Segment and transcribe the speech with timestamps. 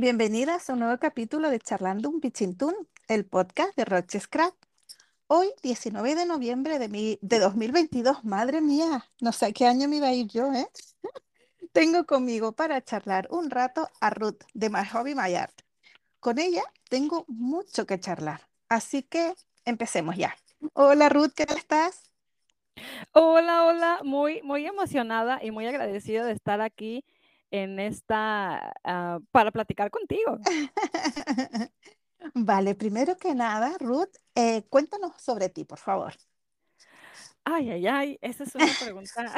[0.00, 2.72] Bienvenidas a un nuevo capítulo de Charlando un Pichintún,
[3.08, 4.54] el podcast de Roche Scrap.
[5.26, 9.96] Hoy, 19 de noviembre de, mi, de 2022, madre mía, no sé qué año me
[9.96, 10.68] iba a ir yo, ¿eh?
[11.72, 15.62] Tengo conmigo para charlar un rato a Ruth de My Hobby My Art.
[16.20, 19.34] Con ella tengo mucho que charlar, así que
[19.64, 20.36] empecemos ya.
[20.74, 22.12] Hola Ruth, ¿qué tal estás?
[23.10, 27.04] Hola, hola, muy, muy emocionada y muy agradecida de estar aquí
[27.50, 30.38] en esta, ah, para platicar contigo.
[32.34, 36.14] Vale, primero que nada, Ruth, eh, cuéntanos sobre ti, por favor.
[37.50, 39.34] Ay, ay, ay, esa es una pregunta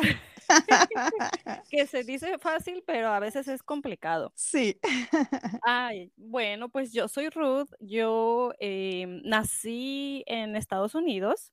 [1.70, 4.32] que se dice fácil, pero a veces es complicado.
[4.34, 4.80] Sí.
[5.62, 11.52] Ay, bueno, pues yo soy Ruth, yo em, nací en Estados Unidos,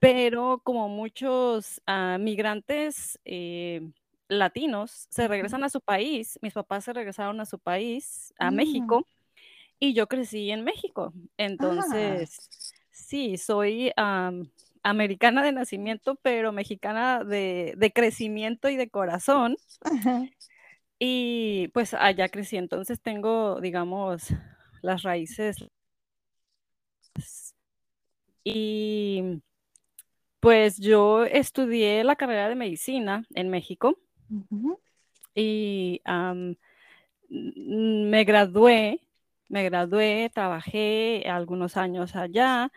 [0.00, 3.90] pero como muchos ah, migrantes eh,
[4.28, 8.50] latinos se regresan a su país, mis papás se regresaron a su país, a Mm,
[8.50, 9.06] México,
[9.80, 11.12] y yo crecí en México.
[11.58, 12.50] Ah, Entonces,
[12.90, 14.50] sí, soy am,
[14.82, 19.56] americana de nacimiento, pero mexicana de, de crecimiento y de corazón.
[19.84, 20.28] ajá.
[20.98, 24.28] Y pues allá crecí, entonces tengo, digamos,
[24.82, 25.56] las raíces.
[28.44, 29.42] Y
[30.40, 33.98] pues yo estudié la carrera de medicina en México
[35.34, 36.00] Y
[37.28, 39.00] me gradué,
[39.48, 42.70] me gradué, trabajé algunos años allá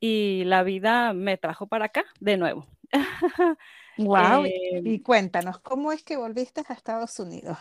[0.00, 2.66] y la vida me trajo para acá de nuevo.
[3.96, 7.56] Wow, Eh, y cuéntanos, ¿cómo es que volviste a Estados Unidos?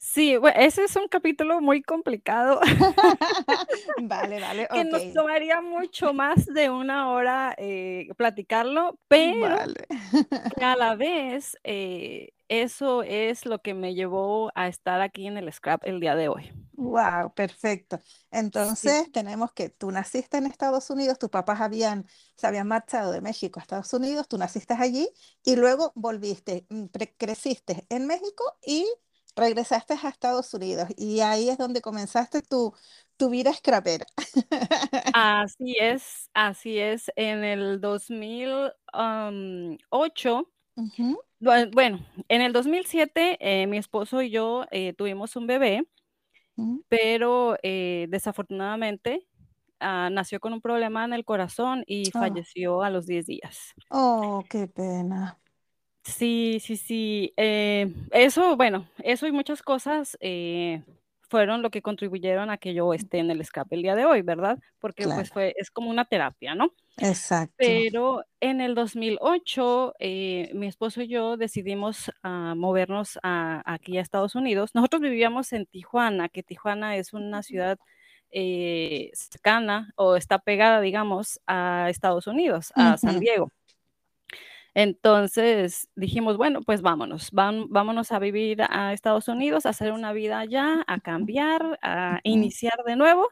[0.00, 2.60] Sí, ese es un capítulo muy complicado
[3.96, 9.86] Vale, vale, que nos tomaría mucho más de una hora eh, platicarlo, pero Vale.
[10.56, 15.38] que a la vez eh, eso es lo que me llevó a estar aquí en
[15.38, 16.52] el Scrap el día de hoy.
[16.72, 18.00] Wow, perfecto.
[18.52, 23.12] Sí, Entonces tenemos que tú naciste en Estados Unidos, tus papás habían, se habían marchado
[23.12, 25.06] de México a Estados Unidos, tú naciste allí
[25.44, 26.86] y luego volviste, mm,
[27.18, 28.86] creciste en México y
[29.40, 30.88] regresaste a Estados Unidos.
[30.96, 32.72] Y ahí es donde comenzaste tu,
[33.16, 34.06] tu vida scrapera.
[35.12, 37.10] así es, así es.
[37.16, 44.92] En el 2008, Ujú, bue- bueno, en el 2007 eh, mi esposo y yo eh,
[44.94, 45.86] tuvimos un bebé,
[46.88, 49.26] pero eh, desafortunadamente
[49.80, 53.74] ah, nació con un problema en el corazón y Oh, falleció a los 10 días.
[53.90, 55.38] oh, qué pena.
[56.04, 57.32] Sí, sí, sí.
[57.36, 60.82] eh, eso, bueno, eso y muchas cosas eh,
[61.28, 64.22] fueron lo que contribuyeron a que yo esté en el escape el día de hoy,
[64.22, 64.58] ¿verdad?
[64.78, 66.72] Porque pues fue, es como una terapia, ¿no?
[66.96, 67.54] exacto.
[67.56, 74.02] Pero en el 2008, eh, mi esposo y yo decidimos ah, movernos a- aquí a
[74.02, 74.74] Estados Unidos.
[74.74, 77.78] Nosotros vivíamos en Tijuana, que Tijuana es una ciudad
[78.30, 83.52] eh, cercana o está pegada, digamos, a Estados Unidos, a San Diego.
[84.82, 90.38] Entonces dijimos, bueno, pues vámonos, vámonos a vivir a Estados Unidos, a hacer una vida
[90.38, 93.28] allá, a cambiar, a iniciar de nuevo.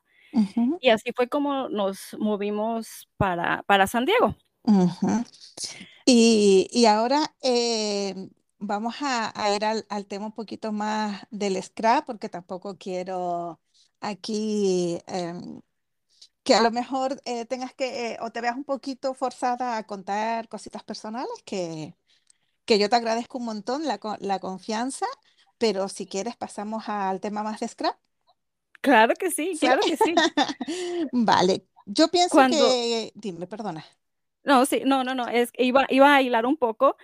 [0.81, 4.37] Y así fue como nos movimos para, para San Diego.
[6.05, 8.15] Y, y ahora eh,
[8.59, 13.61] vamos a, a ir al, al tema un poquito más del scrap, porque tampoco quiero
[14.01, 15.61] aquí em,
[16.49, 19.85] que a lo mejor eh, tengas que eh, o te veas un poquito forzada a
[19.87, 21.95] contar cositas personales, que,
[22.67, 25.07] que yo te agradezco un montón la, la confianza,
[25.59, 27.97] pero si quieres pasamos al tema más de scrap.
[28.81, 29.61] Claro que sí, Sí.
[29.61, 30.25] claro que sí.
[31.13, 33.85] Vale, yo pienso Cuando, que, dime, perdona.
[34.45, 36.97] no, sí, no, no, no, es iba, iba a hilar un poco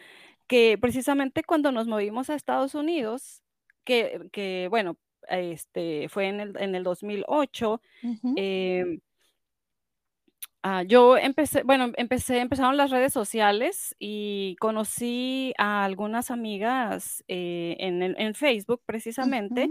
[0.49, 3.43] que precisamente cuando nos movimos a Estados Unidos,
[3.84, 9.00] que, que bueno, este, fue en el, en el 2008, Ujú, em,
[10.67, 17.77] Ah, yo empecé, bueno, empecé, empezaron las redes sociales y conocí a algunas amigas eh,
[17.81, 19.69] en, en Facebook precisamente,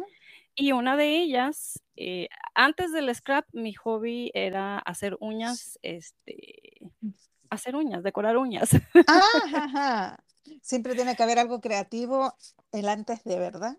[0.54, 6.78] y una de ellas, eh, antes del scrap, mi hobby era hacer uñas, este,
[7.50, 8.70] hacer uñas, decorar uñas.
[9.08, 9.24] Ah,
[9.56, 10.24] ajá.
[10.62, 12.36] Siempre tiene que haber algo creativo
[12.72, 13.78] el antes de, ¿verdad?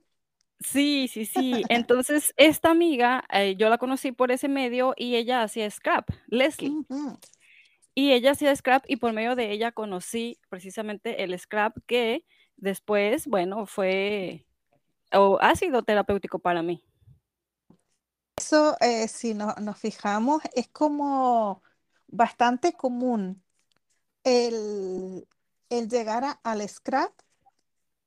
[0.61, 1.63] Sí, sí, sí.
[1.69, 6.79] Entonces, esta amiga, eh, yo la conocí por ese medio y ella hacía scrap, Leslie.
[7.95, 12.25] Y ella hacía scrap y por medio de ella conocí precisamente el scrap que
[12.57, 14.47] después, bueno, fue
[15.13, 16.85] o ha sido terapéutico para mí.
[18.37, 21.63] Eso, eh, si no- nos fijamos, es como
[22.09, 23.43] bastante común
[24.25, 25.27] el,
[25.71, 27.13] el llegar a- al scrap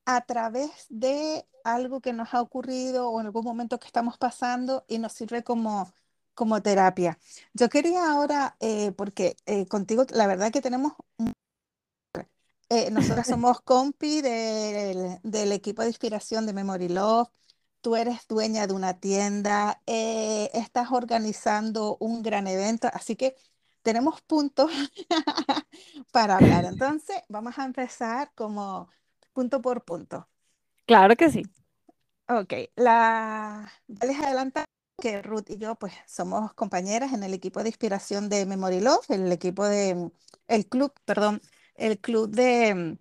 [0.07, 4.85] a través de algo que nos ha ocurrido o en algún momento que estamos pasando
[4.87, 5.93] y nos sirve como,
[6.33, 7.19] como terapia.
[7.53, 10.93] Yo quería ahora, eh, porque eh, contigo la verdad que tenemos...
[12.69, 17.29] Eh, nosotras somos compi del, del equipo de inspiración de Memory Love
[17.81, 23.35] tú eres dueña de una tienda, eh, estás organizando un gran evento, así que
[23.81, 24.71] tenemos puntos
[26.11, 26.65] para hablar.
[26.65, 28.89] Entonces, vamos a empezar como
[29.37, 30.27] punto por punto.
[30.87, 31.43] Claro que sí.
[32.27, 33.71] Ok, la...
[33.87, 34.63] ya les adelanto
[34.99, 39.05] que Ruth y yo pues somos compañeras en el equipo de inspiración de Memory Love,
[39.11, 40.09] el equipo de,
[40.47, 41.39] el club, perdón,
[41.75, 42.97] el club de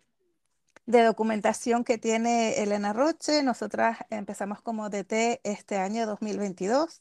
[0.85, 3.43] de documentación que tiene Elena Roche.
[3.43, 7.01] Nosotras empezamos como DT este año 2022.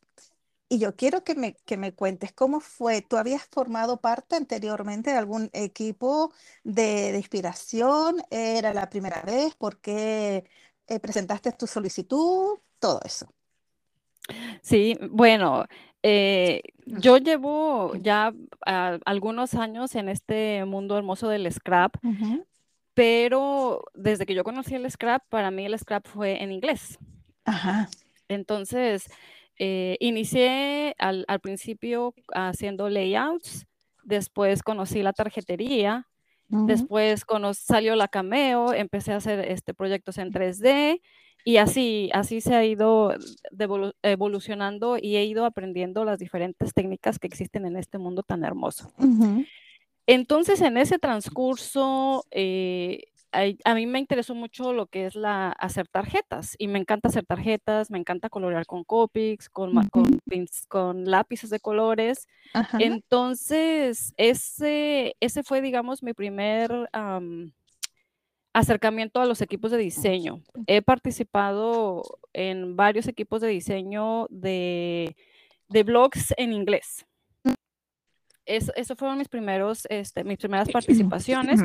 [0.68, 3.02] Y yo quiero que me, que me cuentes cómo fue.
[3.02, 6.34] ¿Tú habías formado parte anteriormente de algún equipo
[6.64, 8.22] de, de inspiración?
[8.32, 9.56] ¿Era la primera vez?
[9.56, 10.44] ¿Por qué
[10.88, 12.58] eh, presentaste tu solicitud?
[12.80, 13.28] Todo eso.
[14.64, 15.66] Sí, bueno,
[16.02, 18.34] eh, yo llevo ya
[19.06, 22.46] algunos años en este mundo hermoso del scrap, uh -huh
[22.96, 26.98] pero desde que yo conocí el scrap, para mí el scrap fue en inglés.
[27.44, 27.90] Ajá.
[28.30, 29.08] Entonces,
[29.58, 33.66] eh, inicié al, al, principio haciendo layouts,
[34.04, 36.08] después conocí la tarjetería,
[36.50, 36.66] uh -huh.
[36.66, 41.02] después salió la Cameo, empecé a hacer este, proyectos en 3D
[41.44, 43.14] y así, así se ha ido
[44.02, 48.92] evolucionando y he ido aprendiendo las diferentes técnicas que existen en este mundo tan hermoso.
[48.98, 49.48] Uh -huh.
[50.08, 53.06] Entonces, en ese transcurso, eh,
[53.64, 57.26] a, mí me interesó mucho lo que es la, hacer tarjetas y me encanta hacer
[57.26, 59.90] tarjetas, me encanta colorear con Copics, con, uh -huh.
[59.90, 60.20] con,
[60.68, 62.28] con, lápices de colores.
[62.54, 62.78] Ajá.
[62.80, 67.52] Entonces, ese, ese fue, digamos, mi primer um,
[68.54, 70.42] acercamiento a los equipos de diseño.
[70.68, 72.04] He participado
[72.34, 75.16] en varios equipos de diseño de,
[75.68, 77.06] de blogs en inglés
[78.46, 81.62] eso, eso fueron mis primeros, este, mis primeras participaciones.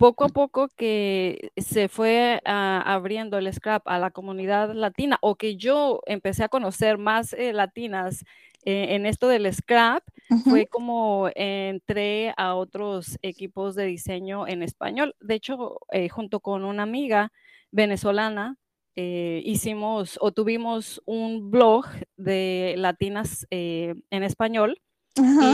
[0.00, 2.50] Poco a poco que se fue uh,
[2.86, 7.52] abriendo el scrap a la comunidad latina o que yo empecé a conocer más eh,
[7.52, 8.24] latinas
[8.64, 10.42] eh, en esto del scrap, uh -huh.
[10.44, 15.14] fue como entré a otros equipos de diseño en español.
[15.20, 17.30] De hecho, eh, junto con una amiga
[17.70, 18.56] venezolana,
[18.96, 21.86] hicimos o tuvimos un blog
[22.16, 24.80] de latinas en español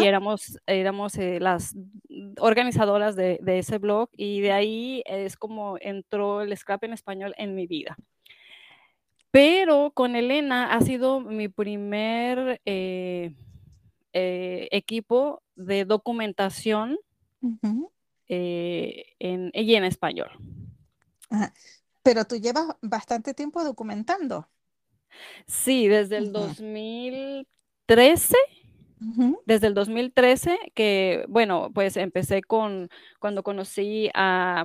[0.01, 1.75] y éramos, éramos eh, las
[2.39, 7.35] organizadoras de, de, ese blog y de ahí es como entró el scrap en español
[7.37, 7.97] en mi vida.
[9.31, 13.35] Pero con Elena ha sido mi primer eh,
[14.13, 16.97] eh, equipo de documentación
[17.43, 17.91] uh -huh.
[18.29, 20.31] en, y en español.
[21.31, 21.53] Ajá.
[22.03, 24.49] Pero tú llevas bastante tiempo documentando.
[25.47, 26.47] Sí, desde el uh -huh.
[26.49, 27.47] 2013
[27.87, 28.56] Uh -huh.
[29.45, 32.89] Desde el 2013, que bueno, pues empecé con
[33.19, 34.65] cuando conocí a...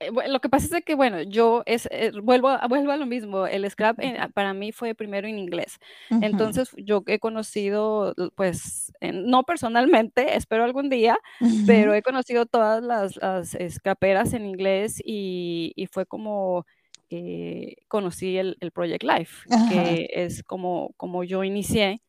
[0.00, 3.06] Eh, lo que pasa es que, bueno, yo es, eh, vuelvo, a, vuelvo a lo
[3.06, 5.78] mismo, el scrap eh, para mí fue primero en inglés.
[6.10, 6.26] Uh -huh.
[6.26, 11.66] Entonces, yo he conocido, pues, no personalmente, espero algún día, uh -huh.
[11.66, 16.66] pero he conocido todas las, las scraperas en inglés y, y fue como...
[17.14, 22.00] Eh, conocí el, el, Project Life, que es como, como yo inicié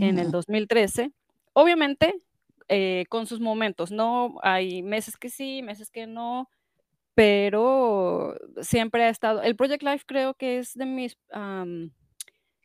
[0.00, 1.12] en el 2013.
[1.52, 2.14] Obviamente,
[2.68, 4.38] eh, con sus momentos, ¿no?
[4.42, 6.48] Hay meses que sí, meses que no,
[7.14, 9.42] pero siempre ha estado.
[9.42, 11.90] El Project Life creo que es de mis, um,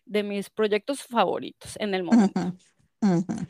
[0.06, 2.40] de mis proyectos favoritos en el momento.
[2.40, 2.58] Uh -huh.
[3.02, 3.48] Uh -huh.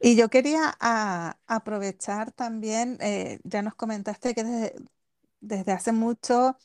[0.00, 4.74] Y yo quería a, aprovechar también, eh, ya nos comentaste que desde,
[5.40, 6.56] desde hace mucho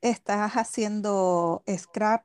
[0.00, 2.24] estás haciendo scrap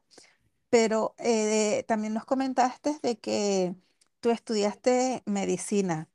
[0.76, 3.74] pero eh, también nos comentaste de que
[4.20, 6.10] tú estudiaste medicina.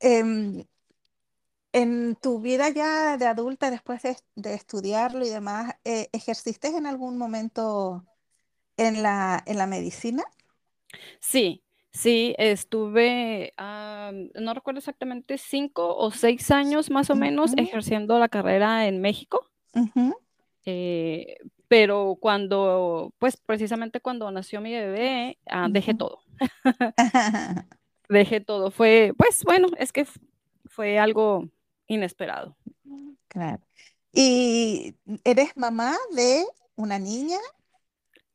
[0.00, 0.64] Eh,
[1.72, 6.86] en tu vida ya de adulta, después de, de estudiarlo y demás, eh, ¿ejerciste en
[6.86, 8.06] algún momento
[8.78, 10.24] en la, en la medicina?
[11.20, 17.56] Sí, sí, estuve, um, no recuerdo exactamente, cinco o seis años más o menos uh
[17.56, 17.62] -huh.
[17.62, 19.46] ejerciendo la carrera en México.
[19.74, 20.14] Uh -huh.
[20.64, 21.36] Eh,
[21.68, 26.20] pero cuando, pues precisamente cuando nació mi bebé, uh, dejé todo.
[28.08, 28.70] dejé todo.
[28.70, 30.06] Fue, pues bueno, es que
[30.66, 31.48] fue algo
[31.86, 32.56] inesperado.
[33.28, 33.62] Claro.
[34.12, 34.94] ¿Y
[35.24, 36.44] eres mamá de
[36.76, 37.38] una niña?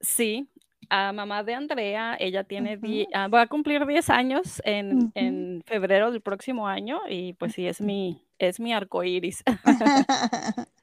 [0.01, 0.50] Sí,
[0.89, 3.33] a mamá de Andrea, ella tiene, uh -huh.
[3.33, 5.12] va a cumplir 10 años en, uh -huh.
[5.15, 9.43] en, febrero del próximo año y pues sí, es mi, es mi arco iris.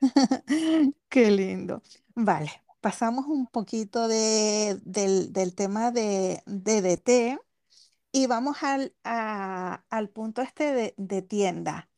[1.08, 1.82] Qué lindo.
[2.14, 7.38] Vale, pasamos un poquito de- del, del tema de DDT
[8.12, 11.90] y vamos al, al punto este de, de tienda.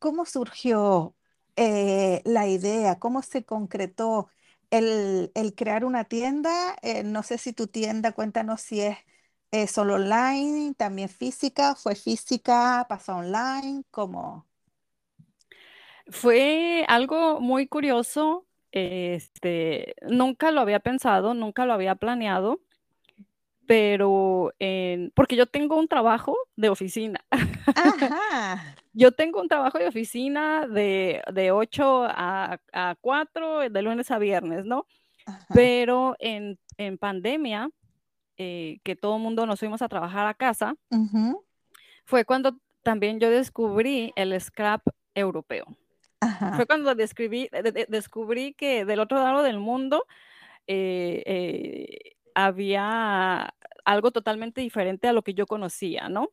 [0.00, 1.16] ¿Cómo surgió
[1.56, 2.98] eh, la idea?
[3.00, 4.28] ¿Cómo se concretó
[4.70, 6.76] el, el crear una tienda?
[6.82, 8.98] Eh, no sé si tu tienda, cuéntanos si es
[9.52, 14.46] eh, solo online, también física, fue física, pasó online, ¿cómo?
[16.08, 22.60] Fue algo muy curioso, este, nunca lo había pensado, nunca lo había planeado,
[23.66, 27.24] pero en porque yo tengo un trabajo de oficina.
[27.74, 34.10] Ajá, Yo tengo un trabajo de oficina de de 8 a a 4, de lunes
[34.10, 34.86] a viernes, ¿no?
[35.26, 37.70] ajá, Pero en en pandemia,
[38.38, 40.76] eh, que todo el mundo nos fuimos a trabajar a casa,
[42.04, 44.82] fue cuando también yo descubrí el scrap
[45.14, 45.66] europeo.
[46.52, 50.04] Fue cuando describí de de descubrí que del otro lado del mundo,
[50.68, 53.54] eh eh, había
[53.86, 56.30] algo totalmente diferente a lo que yo conocía, ¿no?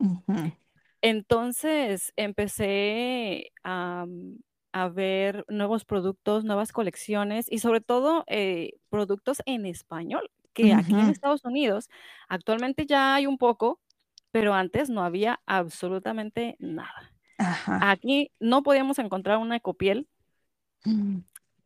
[1.01, 4.05] Entonces, empecé a,
[4.71, 11.01] a ver nuevos productos, nuevas colecciones y sobre todo, eh, productos en español, que aquí
[11.01, 11.89] en Estados Unidos
[12.29, 13.81] actualmente ya hay un poco,
[14.31, 17.12] pero antes no había absolutamente nada.
[17.37, 20.07] Ajá, Aquí no podíamos encontrar una Ecopiel,
[20.85, 21.17] mm,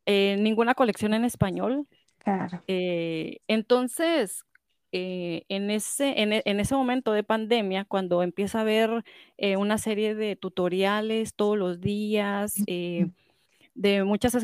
[0.06, 1.86] eh, ninguna colección en español.
[2.18, 4.44] claro, Eh, entonces,
[4.92, 9.04] eh, en ese en e en ese momento de pandemia, cuando empieza a haber,
[9.58, 12.54] una serie de tutoriales todos los días,
[13.78, 14.40] de muchas eh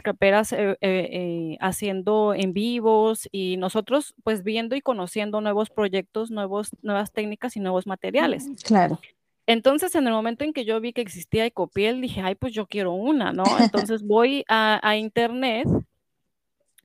[0.53, 7.13] eh eh, haciendo en vivos y nosotros, pues, viendo y conociendo nuevos proyectos, nuevos nuevas
[7.13, 8.49] técnicas y nuevos materiales.
[8.63, 9.01] claro,
[9.47, 12.67] Entonces, en el momento en que yo vi que existía Ecopiel, dije: "Ay, pues yo
[12.67, 13.59] quiero una", ¿no?
[13.61, 15.67] Entonces voy a a Internet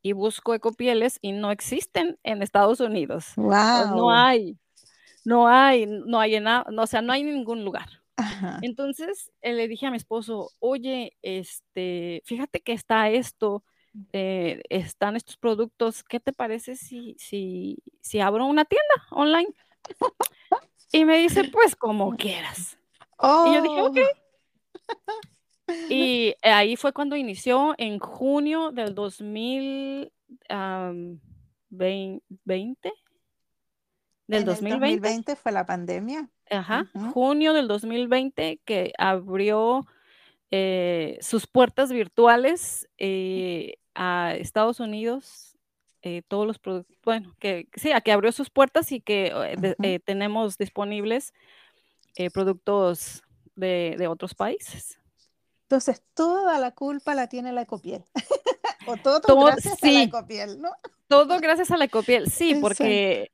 [0.02, 3.40] y busco ecopieles y no existen en Estados Unidos.
[3.72, 4.58] O no wow, hay,
[5.26, 7.90] no hay, no hay en no, o sea, no hay en ningún lugar.
[8.18, 13.64] ajá, Entonces, eh, le dije a mi esposo: "Oye, este, fíjate que está esto,
[14.14, 19.56] eh, están estos productos, ¿qué te parece si si si abro una tienda online?".
[20.92, 22.78] Y me dice: "Pues como quieras".
[23.46, 23.94] Y yo dije: oh,
[25.90, 30.12] Y eh, ahí fue cuando inició en junio del 2000,
[30.50, 31.20] am,
[31.70, 32.92] vein ¿20?
[34.28, 38.62] Del en el dos mil 2020, veinte fue la pandemia, ajá, ujú, junio del 2020
[38.64, 39.88] que abrió,
[40.52, 45.49] eh, sus puertas virtuales, eh, a Estados Unidos,
[46.02, 49.56] eh, todos los productos, bueno, que sí, a que abrió sus puertas y que, eh,
[49.58, 51.34] de eh, tenemos disponibles,
[52.16, 53.24] eh, productos
[53.56, 54.98] de de otros países.
[55.64, 58.04] Entonces, toda la culpa la tiene la Ecopiel,
[58.88, 60.04] o todo Todo gracias a la.
[60.04, 60.72] Ecopiel, ¿no?
[61.08, 62.30] Todo gracias a la Ecopiel.
[62.32, 63.32] Sí, porque,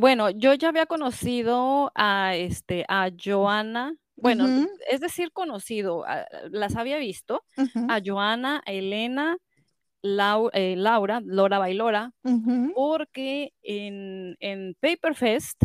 [0.00, 6.04] bueno, yo ya había conocido a, este, a Joana, bueno, es decir, conocido,
[6.50, 7.44] las había visto,
[7.88, 9.38] a Joana, a Elena,
[10.02, 12.12] Lau eh, Laura, Lora Bailora,
[12.74, 15.64] porque en en Paper Fest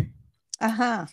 [0.60, 1.08] ajá,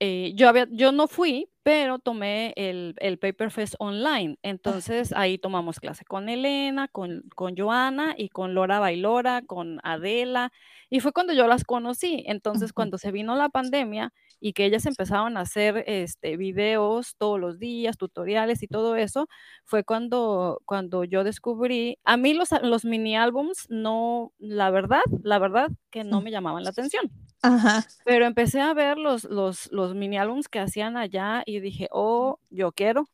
[0.00, 4.38] eh, yo había yo no fui, pero tomé el el Paper Fest online.
[4.42, 10.52] Entonces, ahí tomamos clase con Elena, con con Joana y con Lora Bailora, con Adela,
[10.90, 12.24] y fue cuando yo las conocí.
[12.26, 17.38] Entonces, cuando se vino la pandemia y que ellas empezaron a hacer, este, videos todos
[17.38, 19.28] los días, tutoriales y todo eso,
[19.64, 25.38] fue cuando cuando yo descubrí a mí los los mini álbums no, la verdad la
[25.38, 27.10] verdad que no me llamaban la atención.
[27.42, 31.88] Ajá, Pero empecé a ver los los los mini álbums que hacían allá y dije:
[31.92, 33.06] "Oh, yo quiero".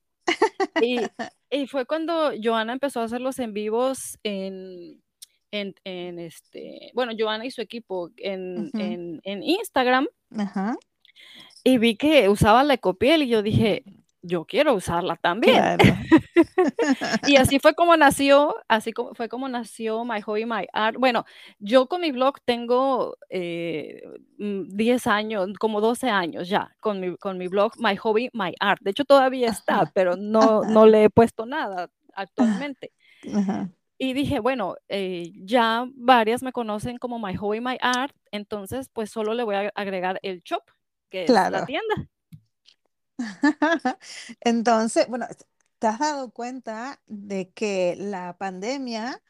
[0.79, 1.11] Y
[1.51, 5.03] y fue cuando Joana empezó a hacer los en vivos en
[5.53, 10.77] en en, este, bueno, Joana y su equipo en en en Instagram, ajá,
[11.65, 13.85] y vi que usaba la Ecopiel, y yo dije:
[14.27, 15.71] "Yo quiero usarla también".
[15.77, 15.85] claro.
[17.25, 20.97] Y así fue como nació así como fue como nació My Hobby, My Art.
[20.99, 21.25] Bueno,
[21.59, 24.03] yo con mi blog tengo, eh,
[24.39, 28.55] mm, 10 años, como 12 años ya con mi con mi blog My Hobby, My
[28.61, 28.81] Art.
[28.83, 32.93] De hecho, todavía está, Ajá, pero no no le he puesto nada actualmente.
[33.35, 38.89] ajá, Y dije: "Bueno, eh, ya varias me conocen como My Hobby, My Art, entonces,
[38.93, 40.63] pues, solo le voy a agregar el shop,
[41.11, 42.09] que es la tienda".
[44.41, 45.27] Entonces, bueno,
[45.79, 49.23] ¿te has dado cuenta de que la pandemia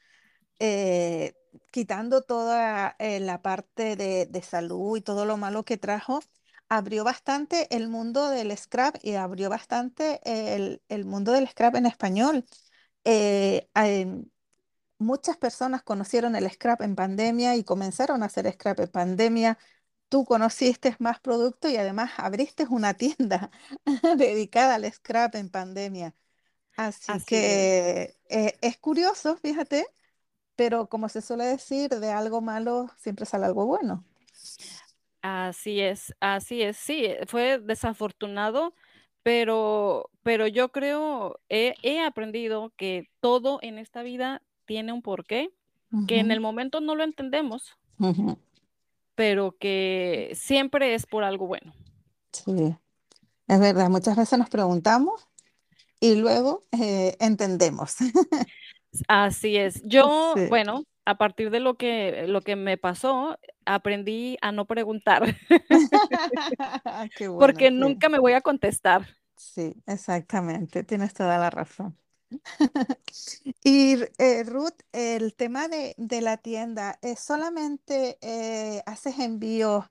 [0.60, 1.34] eh,
[1.72, 6.20] quitando toda eh, la parte de, de salud y todo lo malo que trajo,
[6.70, 10.20] abrió bastante el mundo del scrap y abrió bastante
[10.56, 12.44] el, el mundo del scrap en español.
[13.04, 13.68] eh,
[14.98, 19.58] muchas personas conocieron el scrap en pandemia y comenzaron a hacer scrap en pandemia.
[20.08, 23.50] Tú conociste más producto y además abriste una tienda
[24.18, 26.14] dedicada al scrap en pandemia.
[26.76, 27.66] Así Así es.
[27.66, 29.86] que eh, es curioso, fíjate,
[30.56, 34.04] pero como se suele decir, de algo malo siempre sale algo bueno.
[35.22, 36.76] Así es, así es.
[36.76, 38.74] Sí, fue desafortunado,
[39.22, 45.50] pero, pero yo creo, he, he aprendido que todo en esta vida tiene un porqué,
[46.06, 48.36] que en el momento no lo entendemos, ujú,
[49.16, 51.74] pero que siempre es por algo bueno.
[52.32, 52.76] Sí,
[53.48, 55.28] es verdad, muchas veces nos preguntamos
[56.00, 57.96] y luego eh, entendemos.
[59.08, 59.82] Así es.
[59.84, 60.48] Yo, Sí.
[60.48, 65.36] bueno, a partir de lo que, lo que me pasó, aprendí a no preguntar,
[67.14, 67.70] Qué bueno, porque sí.
[67.70, 69.06] nunca me voy a contestar.
[69.36, 71.98] Sí, exactamente, tienes toda la razón.
[73.64, 79.86] Y eh, Ruth, el tema de, de la tienda, ¿es solamente eh, haces envíos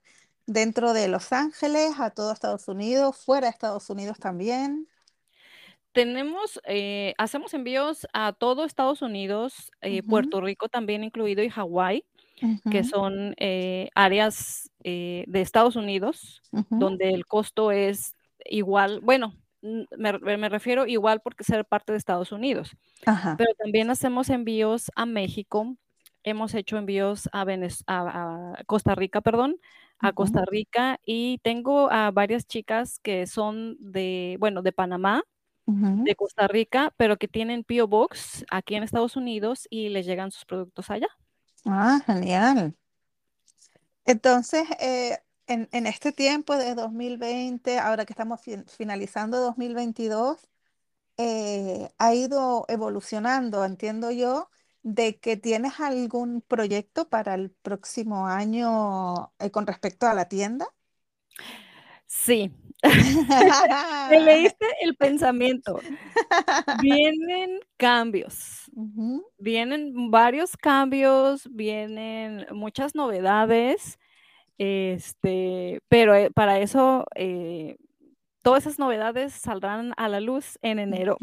[0.46, 4.88] dentro de Los Ángeles, a todo Estados Unidos, fuera de Estados Unidos también?
[5.92, 9.70] Tenemos, eh, hacemos envíos a todo Estados Unidos,
[10.08, 12.04] Puerto Rico también incluido y Hawái,
[12.70, 13.34] que son
[13.94, 18.14] áreas de Estados Unidos donde el costo es
[18.44, 19.34] igual, bueno,
[19.96, 23.34] me, me refiero igual porque ser parte de Estados Unidos, Ajá.
[23.36, 25.76] pero también hacemos envíos a México,
[26.22, 29.56] hemos hecho envíos a, Venez- a, a Costa Rica, perdón,
[29.98, 35.22] a Costa Rica y tengo a varias chicas que son de, bueno, de Panamá
[35.68, 37.88] de Costa Rica, pero que tienen P.O.
[37.88, 41.08] Box aquí en Estados Unidos y les llegan sus productos allá.
[41.64, 42.76] Ah, genial.
[44.04, 50.48] Entonces, eh, en, en este tiempo de 2020, ahora que estamos fin- finalizando 2022,
[51.18, 54.50] eh, ha ido evolucionando, entiendo yo,
[54.82, 60.66] de que tienes algún proyecto para el próximo año eh, con respecto a la tienda.
[62.06, 62.50] Sí,
[64.06, 65.84] me leíste el pensamiento.
[66.68, 68.70] Vienen cambios,
[69.38, 73.98] vienen varios cambios, vienen muchas novedades,
[74.58, 77.76] este, pero eh, para eso eh,
[78.42, 81.18] todas esas novedades saldrán a la luz en enero.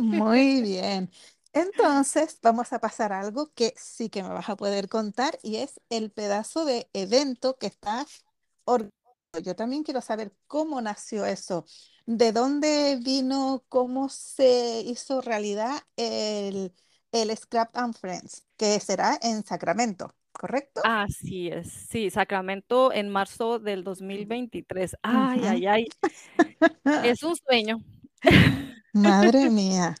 [0.00, 1.10] Muy bien.
[1.52, 5.56] Entonces, vamos a pasar a algo que sí que me vas a poder contar y
[5.56, 8.24] es el pedazo de evento que estás
[8.64, 8.94] organizando.
[9.42, 11.66] Yo también quiero saber cómo nació eso,
[12.06, 16.74] de dónde vino, cómo se hizo realidad el,
[17.12, 20.80] el Scrap and Friends, que será en Sacramento, ¿correcto?
[20.84, 24.96] Así es, sí, Sacramento en marzo del 2023.
[25.02, 25.48] Ay, Ujú.
[25.48, 25.86] ay, ay,
[27.04, 27.80] es un sueño.
[28.92, 29.94] Madre mía.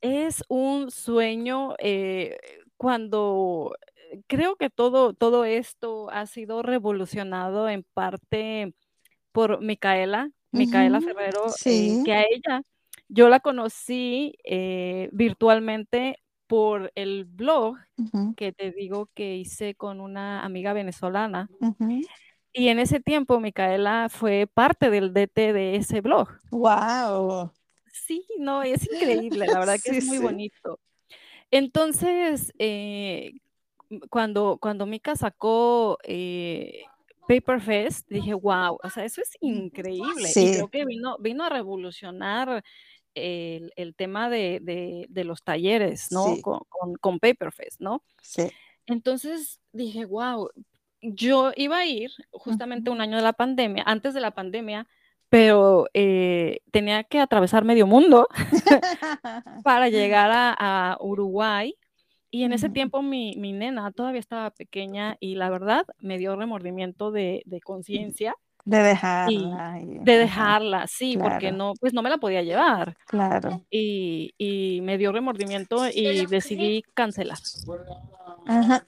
[0.00, 2.38] Es un sueño, eh,
[2.76, 3.72] cuando
[4.10, 8.74] eh, creo que todo todo esto ha sido revolucionado en parte
[9.30, 12.62] por Micaela, Micaela Ferrero, eh, que a ella
[13.08, 16.18] yo la conocí, eh, virtualmente
[16.52, 22.02] por el blog ujú, que te digo que hice con una amiga venezolana, ujú.
[22.52, 26.28] y en ese tiempo Micaela fue parte del DT de ese blog.
[26.50, 27.52] Wow.
[27.90, 30.22] Sí, no, es increíble, la verdad que es muy sí.
[30.22, 30.78] bonito.
[31.50, 33.32] Entonces, eh,
[34.10, 36.82] cuando, cuando Mika sacó eh,
[37.28, 40.30] Paper Fest, dije, wow, o sea, eso es increíble.
[40.30, 42.62] Y Sí, creo que vino, vino a revolucionar
[43.14, 46.24] el, el tema de, de- de los talleres, ¿no?
[46.36, 47.18] sí, Con, con, con
[47.78, 48.02] ¿no?
[48.20, 48.48] sí.
[48.86, 50.50] Entonces dije, wow,
[51.00, 54.86] yo iba a ir justamente un año de la pandemia, antes de la pandemia,
[55.28, 58.28] pero eh, tenía que atravesar medio mundo
[59.64, 60.52] para llegar a,
[60.92, 61.76] a Uruguay.
[62.30, 66.34] Y en ese tiempo mi, mi nena todavía estaba pequeña y la verdad me dio
[66.34, 72.02] remordimiento de, de conciencia De dejarla y, de ajá, dejarla, sí, porque no, pues no
[72.02, 72.96] me la podía llevar.
[73.06, 73.64] claro.
[73.70, 77.38] Y, y me dio remordimiento y decidí cancelar.
[78.46, 78.84] Ajá,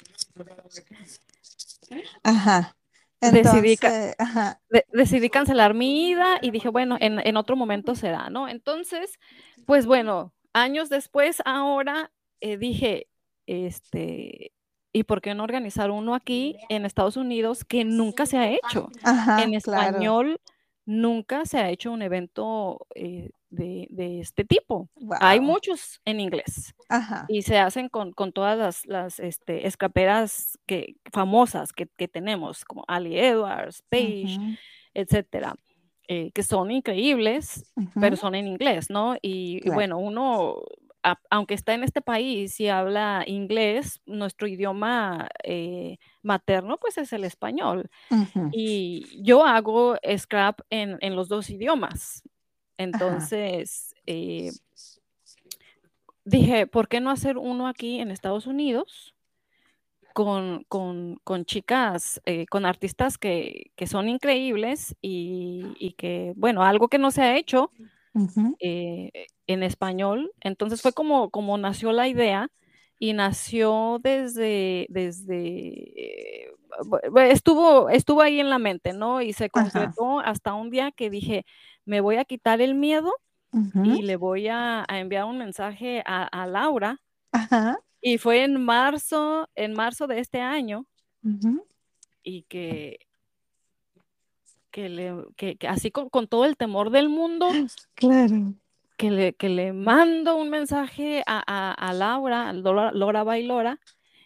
[2.22, 2.76] ajá.
[3.20, 7.94] Decidí, Entonces, ajá, de- decidí cancelar mi ida y dije, bueno, en, en otro momento
[7.94, 8.48] será, ¿no?
[8.48, 9.18] Entonces,
[9.66, 12.10] pues bueno, años después, ahora
[12.40, 13.08] eh, dije,
[13.46, 14.52] este,
[14.94, 18.94] ¿y por qué no organizar uno aquí en Estados Unidos que nunca se ha hecho?
[19.36, 20.14] En ajá, claro.
[20.14, 20.38] español,
[20.86, 24.90] nunca se ha hecho un evento eh, de, de este tipo.
[25.20, 25.42] Hay Wow.
[25.42, 27.28] muchos en inglés Ajá.
[27.28, 32.64] y se hacen con, con todas las, las este, escaperas que, famosas que, que tenemos,
[32.64, 34.56] como Ali Edwards, Paige, ujú,
[34.94, 35.54] etcétera,
[36.08, 37.66] eh, que son increíbles,
[37.98, 39.16] pero ujú, son en inglés, ¿no?
[39.22, 39.70] Y, y Claro.
[39.70, 40.56] bueno, uno
[41.04, 47.12] a, aunque está en este país y habla inglés, nuestro idioma eh, materno pues es
[47.12, 47.90] el español.
[48.10, 48.50] Uh -huh.
[48.52, 52.22] Y yo hago scrap en, en, los dos idiomas.
[52.78, 54.50] Entonces, eh,
[56.24, 59.14] dije, ¿por qué no hacer uno aquí en Estados Unidos?
[60.14, 66.62] Con, con, con chicas, eh, con artistas que, que, son increíbles y, y, que, bueno,
[66.62, 67.72] algo que no se ha hecho
[68.14, 68.56] uh -huh.
[68.60, 69.10] eh,
[69.46, 70.32] en español.
[70.40, 72.48] Entonces fue como, como nació la idea
[72.98, 76.50] y nació desde, desde,
[77.30, 79.20] estuvo, estuvo ahí en la mente, ¿no?
[79.20, 80.30] Y se concretó Ajá.
[80.30, 81.44] hasta un día que dije,
[81.84, 83.12] me voy a quitar el miedo
[83.52, 83.98] uh -huh.
[83.98, 87.00] y le voy a, a, enviar un mensaje a, a Laura.
[87.32, 87.78] Ajá.
[88.00, 90.86] Y fue en marzo, en marzo de este año,
[91.24, 91.62] Uh -huh.
[92.22, 92.98] y que,
[94.74, 97.48] que, le, que, que así con, con, todo el temor del mundo,
[97.94, 98.54] claro.
[98.96, 103.78] que le, que le mando un mensaje a, a, a Laura, a Laura, Laura Bailora,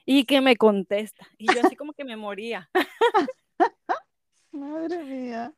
[0.07, 1.29] y que me contesta.
[1.37, 2.71] Y yo así como que me moría.
[4.53, 5.53] Madre mía.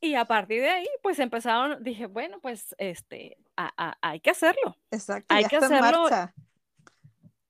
[0.00, 4.30] Y a partir de ahí, pues empezaron, dije, bueno, pues este, a, a, hay que
[4.30, 4.76] hacerlo.
[4.92, 6.02] Exacto, hay ya que está en hacerlo.
[6.04, 6.34] marcha.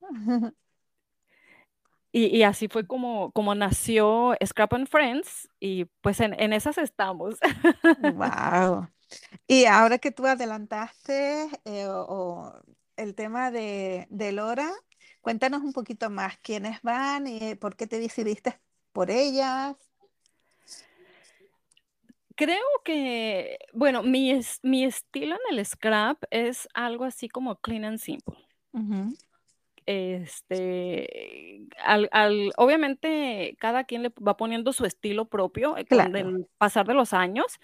[2.18, 6.76] Y, y, así fue como, como nació Scrap and Friends y pues en, en esas
[6.76, 7.37] estamos.
[8.02, 8.88] Wow.
[9.46, 12.52] Y ahora que tú adelantaste eh, o, o
[12.96, 14.68] el tema de, de, Lora,
[15.20, 18.61] cuéntanos un poquito más quiénes van y por qué te decidiste
[18.92, 19.76] por ellas.
[22.35, 27.98] Creo que, bueno, mi, mi estilo en el scrap es algo así como clean and
[27.98, 28.37] simple.
[28.72, 29.28] Uh -huh
[29.88, 36.12] este, al, al, obviamente cada quien le va poniendo su estilo propio eh, claro.
[36.12, 37.59] con el pasar de los años,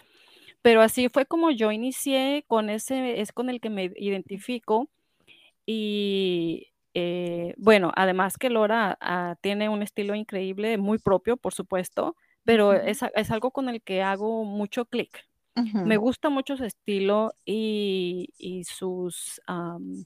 [0.62, 4.88] pero así fue como yo inicié, con ese es con el que me identifico
[5.66, 12.16] y eh, bueno, además que Lora uh, tiene un estilo increíble, muy propio, por supuesto,
[12.44, 12.84] pero uh -huh.
[12.86, 15.26] es, es, algo con el que hago mucho clic.
[15.56, 15.84] Uh -huh.
[15.84, 19.42] Me gusta mucho su estilo y, y sus...
[19.46, 20.04] Um,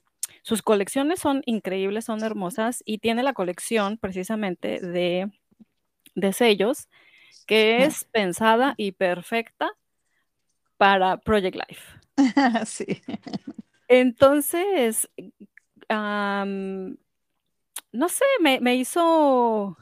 [0.49, 5.31] sus colecciones son increíbles, son hermosas y tiene la colección precisamente de,
[6.15, 6.89] de sellos
[7.45, 9.69] que es pensada y perfecta
[10.77, 11.99] para Project Life.
[12.65, 12.99] sí.
[13.87, 15.07] Entonces,
[15.87, 16.95] um,
[17.91, 19.77] no sé, me, me, hizo,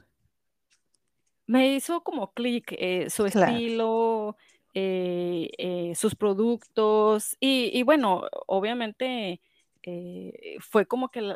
[1.46, 3.54] me hizo como clic eh, su claro.
[3.54, 4.38] estilo,
[4.74, 9.40] eh, eh, sus productos y, y bueno, obviamente
[9.90, 11.36] eh, fue como que el,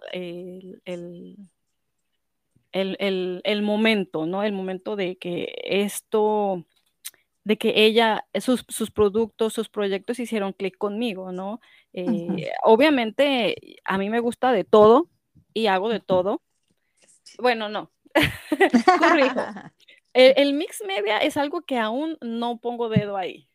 [0.84, 1.38] el,
[2.74, 4.44] el, el, el, momento, ¿no?
[4.44, 6.66] El momento de que esto,
[7.46, 11.62] de que ella, sus, sus productos, sus proyectos hicieron clic conmigo, ¿no?
[11.94, 12.50] Eh, uh -huh.
[12.64, 15.08] Obviamente, a mí me gusta de todo
[15.54, 16.42] y hago de todo.
[17.40, 17.90] Bueno, no,
[19.00, 19.40] corrijo.
[20.14, 23.48] El, el, mix media es algo que aún no pongo dedo ahí.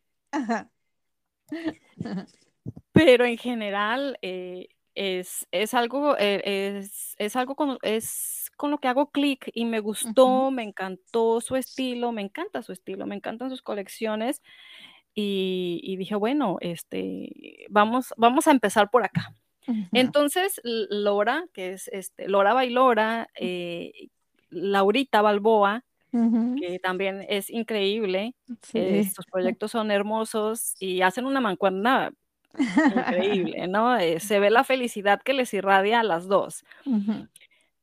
[2.93, 6.43] Pero en general, eh, es, es algo, eh,
[6.81, 10.51] es, es, algo con, es con lo que hago clic y me gustó, uh -huh.
[10.53, 14.43] me encantó su estilo, me encanta su estilo, me encantan sus colecciones
[15.15, 17.31] y, y dije, bueno, este,
[17.71, 19.35] vamos, vamos a empezar por acá.
[19.69, 19.89] Uh -huh.
[19.93, 23.93] Entonces, Lora, que es este, Lora Bailora, eh,
[24.51, 26.61] Laurita Balboa, Uh -huh.
[26.61, 28.35] que también es increíble.
[28.63, 28.79] Sí.
[28.79, 32.13] Eh, sus proyectos son hermosos y hacen una mancuerna
[32.59, 33.97] increíble, ¿no?
[33.97, 36.65] Eh, se ve la felicidad que les irradia a las dos.
[36.85, 37.29] Uh -huh.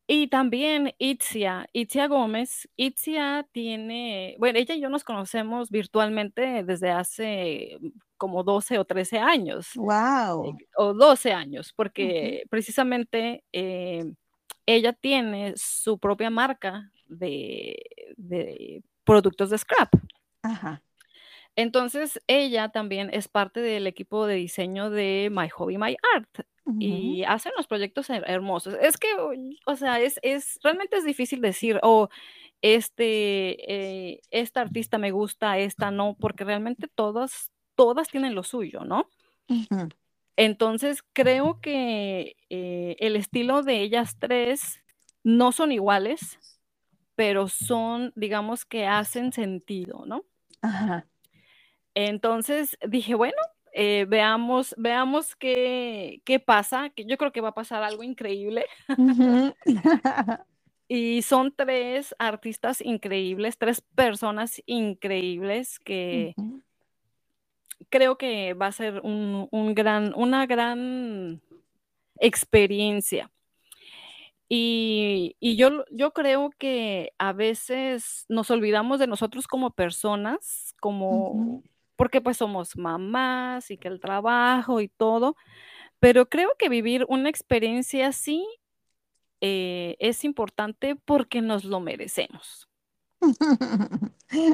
[0.08, 2.70] Y también Itzia, Itzia Gómez.
[2.76, 7.80] Itzia tiene, bueno, ella y yo nos conocemos virtualmente desde hace
[8.18, 9.72] como 12 o 13 años.
[9.76, 10.46] ¡Wow!
[10.60, 12.50] Eh, o 12 años, porque uh -huh.
[12.50, 14.06] precisamente eh,
[14.66, 17.78] ella tiene su propia marca de,
[18.18, 19.94] de productos de scrap.
[20.42, 20.82] Ajá.
[21.56, 26.48] Entonces, ella también es parte del equipo de diseño de My Hobby, My Art.
[26.66, 26.78] Uh -huh.
[26.80, 28.76] Y hace unos proyectos hermosos.
[28.82, 29.08] Es que,
[29.66, 32.10] o sea, es, es realmente es difícil decir, oh,
[32.62, 33.74] este,
[34.14, 39.10] eh, esta artista me gusta, esta no, porque realmente todas, todas tienen lo suyo, ¿no?
[39.50, 39.94] Uh -huh.
[40.38, 44.82] Entonces, creo que eh, el estilo de ellas tres
[45.24, 46.40] no son iguales,
[47.16, 50.24] pero son, digamos, que hacen sentido, ¿no?
[50.62, 51.06] Ajá.
[51.96, 53.38] Entonces dije, bueno,
[53.74, 58.66] eh, veamos, veamos qué, qué pasa, que yo creo que va a pasar algo increíble.
[58.88, 58.94] Uh
[59.56, 60.46] -huh.
[60.88, 66.62] y son tres artistas increíbles, tres personas increíbles que uh -huh.
[67.90, 71.42] creo que va a ser un, un gran, una gran
[72.20, 73.32] experiencia.
[74.50, 81.32] Y, y, yo, yo creo que a veces nos olvidamos de nosotros como personas, como,
[81.32, 81.64] uh -huh.
[81.96, 85.36] Porque pues somos mamás y que el trabajo y todo,
[86.00, 88.46] pero creo que vivir una experiencia así
[89.42, 92.70] eh, es importante porque nos lo merecemos.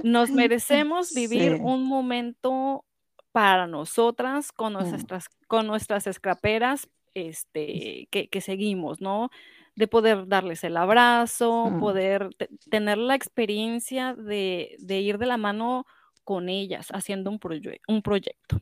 [0.04, 1.62] Nos merecemos vivir sí.
[1.62, 2.86] un momento
[3.32, 9.30] para nosotras con nuestras, con nuestras escraperas este, que, que, seguimos, ¿no?
[9.76, 11.80] De poder darles el abrazo, mm.
[11.80, 12.30] poder
[12.70, 15.86] tener la experiencia de, de, ir de la mano
[16.30, 18.62] con ellas haciendo un, proye un proyecto.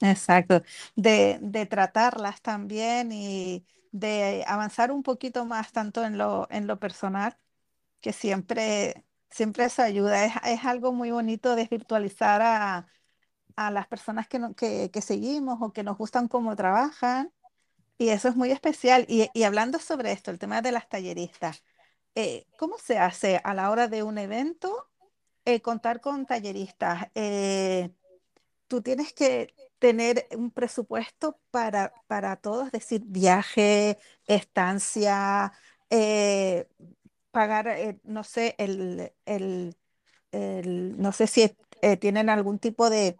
[0.00, 0.62] Exacto,
[0.96, 6.78] de, de, tratarlas también y de avanzar un poquito más tanto en lo, en lo
[6.78, 7.36] personal,
[8.00, 10.24] que siempre, siempre eso ayuda.
[10.24, 12.86] Es, es algo muy bonito desvirtualizar a,
[13.54, 17.30] a las personas que, no, que, que, seguimos o que nos gustan cómo trabajan.
[17.98, 19.04] Y eso es muy especial.
[19.08, 21.64] Y, y hablando sobre esto, el tema de las talleristas,
[22.14, 24.88] eh, ¿cómo se hace a la hora de un evento
[25.48, 27.06] eh, contar con talleristas?
[27.14, 27.90] Eh,
[28.68, 35.52] tú tienes que tener un presupuesto para, para todos, es decir, viaje, estancia,
[35.90, 36.68] eh,
[37.30, 39.76] pagar, eh, no sé, el, el,
[40.32, 43.16] el, no sé si eh, tienen algún tipo de,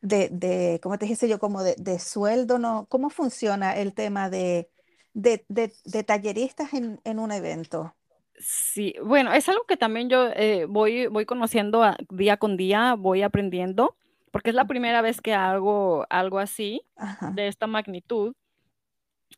[0.00, 1.38] de, de, ¿cómo te dije yo?
[1.38, 2.86] Como de, de, sueldo, ¿no?
[2.88, 4.70] ¿Cómo funciona el tema de,
[5.14, 7.94] de, de talleristas en, en, un evento?
[8.42, 12.94] Sí, bueno, es algo que también yo eh, voy, voy conociendo a, día con día,
[12.94, 13.96] voy aprendiendo
[14.30, 17.32] porque es la primera vez que hago algo así, Ajá.
[17.32, 18.32] de esta magnitud.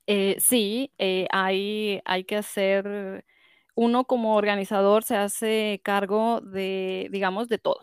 [0.07, 3.25] Eh, sí, eh, hay, hay que hacer,
[3.75, 7.81] uno como organizador se hace cargo de, digamos, de todo.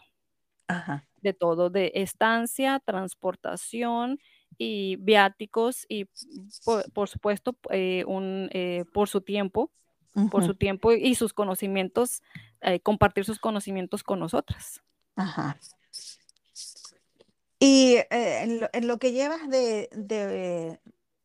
[0.67, 1.05] Ajá.
[1.17, 4.19] De todo, de estancia, transportación
[4.57, 6.05] y viáticos y
[6.63, 7.57] por, por supuesto
[8.05, 8.49] un,
[8.93, 9.71] por su tiempo,
[10.19, 10.29] uh -huh.
[10.29, 12.21] por su tiempo y sus conocimientos,
[12.83, 14.81] compartir sus conocimientos con nosotras.
[15.15, 15.57] Ajá.
[17.59, 20.79] Y eh, en, lo, en, lo, que llevas de, de,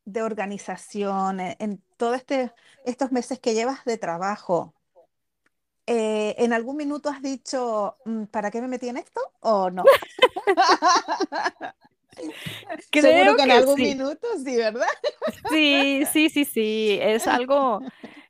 [0.05, 2.53] de organización, en, en todos este,
[2.85, 4.75] estos meses que llevas de trabajo,
[5.87, 9.21] eh, ¿en algún minuto has dicho, mm, ¿para qué me metí en esto?
[9.41, 9.85] ¿O no?
[12.91, 13.83] Creo Seguro que en que algún sí.
[13.83, 14.87] minuto, sí, ¿verdad?
[15.51, 16.99] Sí, sí, sí, sí.
[17.01, 17.81] Es algo.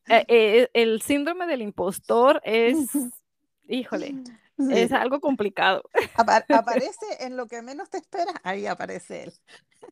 [0.09, 2.77] Eh, eh, el síndrome del impostor es.
[3.69, 4.19] Híjole,
[4.59, 4.65] Sí.
[4.69, 5.83] es algo complicado.
[6.15, 9.33] Apa- aparece en lo que menos te esperas, ahí aparece él.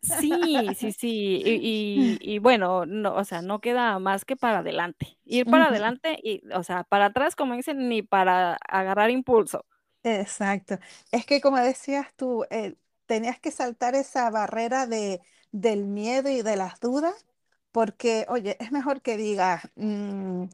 [0.01, 1.43] Sí, sí, sí.
[1.45, 5.19] Y, y- y bueno, no, o sea, no queda más que para adelante.
[5.25, 9.65] Ir para adelante y, o sea, para atrás, como dicen, ni para agarrar impulso.
[10.05, 10.79] Exacto.
[11.13, 15.21] Es que como decías tú, eh, tenías que saltar esa barrera de,
[15.53, 17.27] del miedo y de las dudas,
[17.73, 20.45] porque, oye, es mejor que digas, "Mm,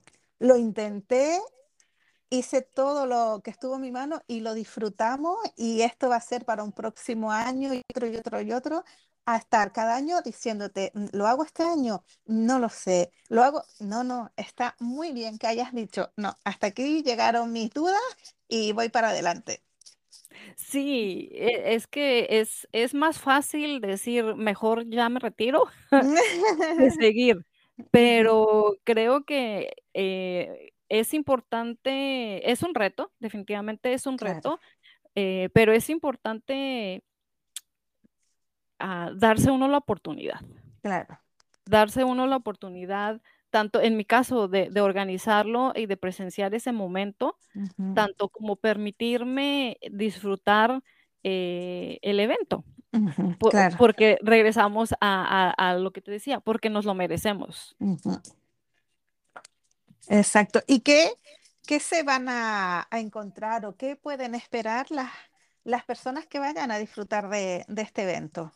[0.40, 1.40] lo intenté,
[2.30, 6.20] hice todo lo que estuvo en mi mano y lo disfrutamos y esto va a
[6.20, 8.84] ser para un próximo año y otro y otro y otro,
[9.26, 12.04] a estar cada año diciéndote, "Mm, ¿lo hago este año?
[12.26, 13.12] No lo sé.
[13.28, 13.62] ¿Lo hago?
[13.80, 18.00] No, no, está muy bien que hayas dicho, no, hasta aquí llegaron mis dudas
[18.48, 19.62] y voy para adelante.
[20.56, 25.64] Sí, e- es que es, es más fácil decir, mejor ya me retiro
[26.76, 27.38] que seguir.
[27.90, 34.60] Pero creo que eh, es importante, es un reto, definitivamente es un Claro, reto,
[35.16, 37.02] eh, pero es importante
[39.14, 40.40] darse uno la oportunidad,
[40.82, 41.18] claro.
[41.66, 46.72] darse uno la oportunidad, tanto en mi caso de, de organizarlo y de presenciar ese
[46.72, 47.36] momento,
[47.94, 50.82] tanto como permitirme disfrutar
[51.22, 52.64] eh, el evento,
[53.50, 53.76] Claro.
[53.78, 57.76] porque regresamos a, a- a lo que te decía, porque nos lo merecemos.
[60.08, 60.60] Exacto.
[60.66, 61.10] ¿Y qué,
[61.66, 65.10] qué se van a, a encontrar o qué pueden esperar las,
[65.64, 68.52] las personas que vayan a disfrutar de, de este evento?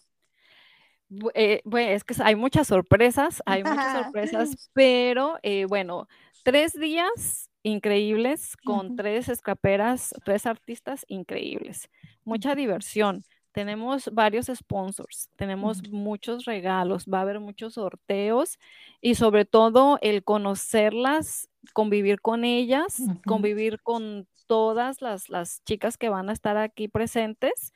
[1.35, 6.09] Eh, bueno, es que hay muchas sorpresas, hay muchas sorpresas, pero eh, bueno,
[6.43, 11.89] tres días increíbles con tres escaperas, tres artistas increíbles,
[12.25, 13.25] mucha diversión.
[13.53, 18.59] Tenemos varios sponsors, tenemos muchos regalos, va a haber muchos sorteos
[19.03, 26.09] y sobre todo el conocerlas, convivir con ellas, convivir con todas las, las chicas que
[26.09, 27.75] van a estar aquí presentes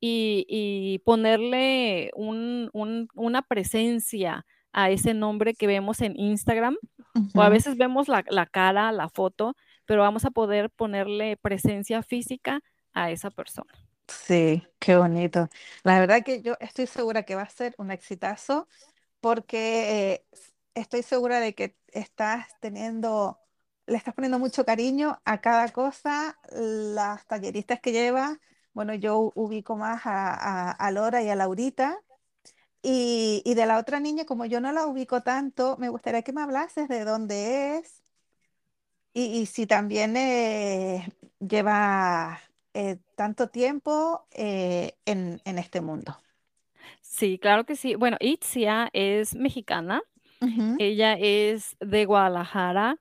[0.00, 6.76] y, y ponerle un, un, una presencia a ese nombre que vemos en Instagram,
[7.34, 9.56] o a veces vemos la, la cara, la foto,
[9.86, 12.60] pero vamos a poder ponerle presencia física
[12.92, 13.72] a esa persona.
[14.08, 15.48] Sí, qué bonito.
[15.82, 18.68] La verdad que yo estoy segura que va a ser un exitazo
[19.20, 20.26] porque eh,
[20.74, 23.40] estoy segura de que estás teniendo,
[23.86, 28.38] le estás poniendo mucho cariño a cada cosa, las talleristas que lleva,
[28.76, 31.98] bueno, yo ubico más a, a, a Lora y a Laurita.
[32.82, 36.34] Y, y, de la otra niña, como yo no la ubico tanto, me gustaría que
[36.34, 38.02] me hablases de dónde es
[39.14, 41.08] y, y si también eh,
[41.40, 42.38] lleva
[42.74, 46.14] eh, tanto tiempo eh, en, en, este mundo.
[47.00, 47.94] Sí, claro que sí.
[47.94, 50.02] Bueno, Itzia es mexicana.
[50.42, 50.76] Uh -huh.
[50.78, 52.98] Ella es de Guadalajara.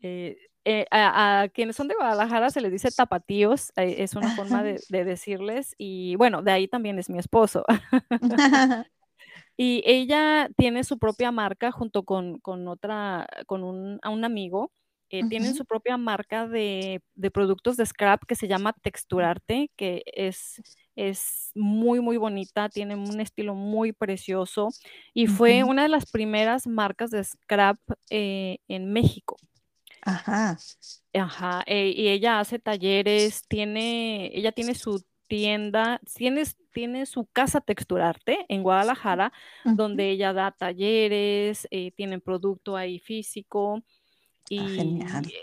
[0.00, 4.34] Eh, eh, a, a, quienes son de Guadalajara se les dice tapatíos, eh, es una
[4.36, 5.74] forma de, de, decirles.
[5.78, 7.64] Y bueno, de ahí también es mi esposo.
[9.56, 14.72] y ella tiene su propia marca junto con, con otra, con un, a un amigo.
[15.12, 15.28] Eh, uh -huh.
[15.28, 20.62] Tienen su propia marca de, de, productos de scrap que se llama Texturarte, que es,
[20.94, 24.68] es muy, muy bonita, tiene un estilo muy precioso
[25.12, 25.36] y uh -huh.
[25.36, 27.78] fue una de las primeras marcas de scrap
[28.10, 29.36] eh, en México.
[30.02, 30.56] Ajá.
[31.14, 31.62] Ajá.
[31.66, 38.46] Eh, y ella hace talleres, tiene, ella tiene su tienda, tiene, tiene su casa Texturarte
[38.48, 39.32] en Guadalajara,
[39.64, 39.74] uh -huh.
[39.76, 43.82] donde ella da talleres, eh, tienen producto ahí físico.
[44.56, 45.34] Ah, Y genial.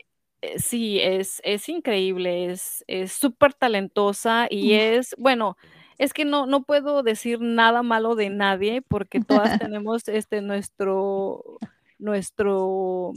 [0.41, 5.57] eh, sí, es, es increíble, es súper talentosa y es, bueno,
[5.97, 11.61] es que no, no puedo decir nada malo de nadie porque todas tenemos este nuestro,
[11.99, 13.13] nuestro,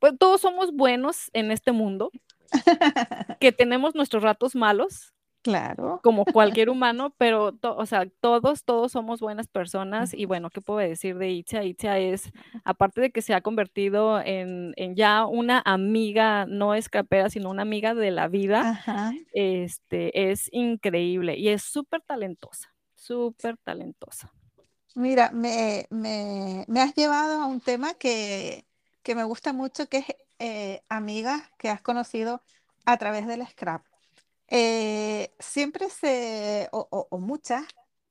[0.00, 2.10] pues todos somos buenos en este mundo,
[3.40, 6.00] que tenemos nuestros ratos malos, Claro.
[6.02, 10.80] como cualquier humano, pero, o sea, todos, todos somos buenas personas y bueno, ¿qué puedo
[10.80, 11.64] decir de Itzia?
[11.64, 12.30] Itzia es,
[12.64, 17.62] aparte de que se ha convertido en, en ya una amiga, no escapera, sino una
[17.62, 19.12] amiga de la vida, Ajá.
[19.32, 24.32] este, es increíble y es súper talentosa, súper talentosa.
[24.94, 28.66] Mira, me, me, me, has llevado a un tema que,
[29.02, 30.06] que me gusta mucho, que es
[30.38, 32.42] eh, amigas que has conocido
[32.86, 33.84] a través del scrap.
[34.48, 37.64] Eh, siempre se, o, o, muchas,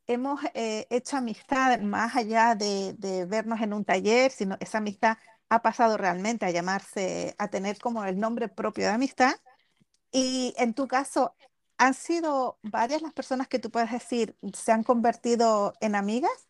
[0.08, 5.18] hemos eh, hecho amistad más allá de, de, vernos en un taller, sino esa amistad
[5.50, 9.34] ha pasado realmente a llamarse, a tener como el nombre propio de amistad.
[10.12, 11.36] Y en tu caso,
[11.78, 16.49] ¿han sido varias las personas que tú puedes decir se han convertido en amigas?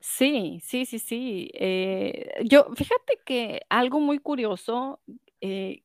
[0.00, 1.50] Sí, sí, sí, sí.
[1.54, 5.00] Eh, yo, fíjate que algo muy curioso,
[5.42, 5.82] eh,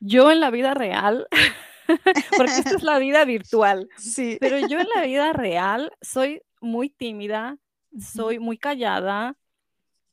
[0.00, 1.28] yo en la vida real,
[2.36, 4.38] porque esta es la vida virtual, sí.
[4.40, 7.58] pero yo en la vida real soy muy tímida,
[7.98, 9.36] soy muy callada.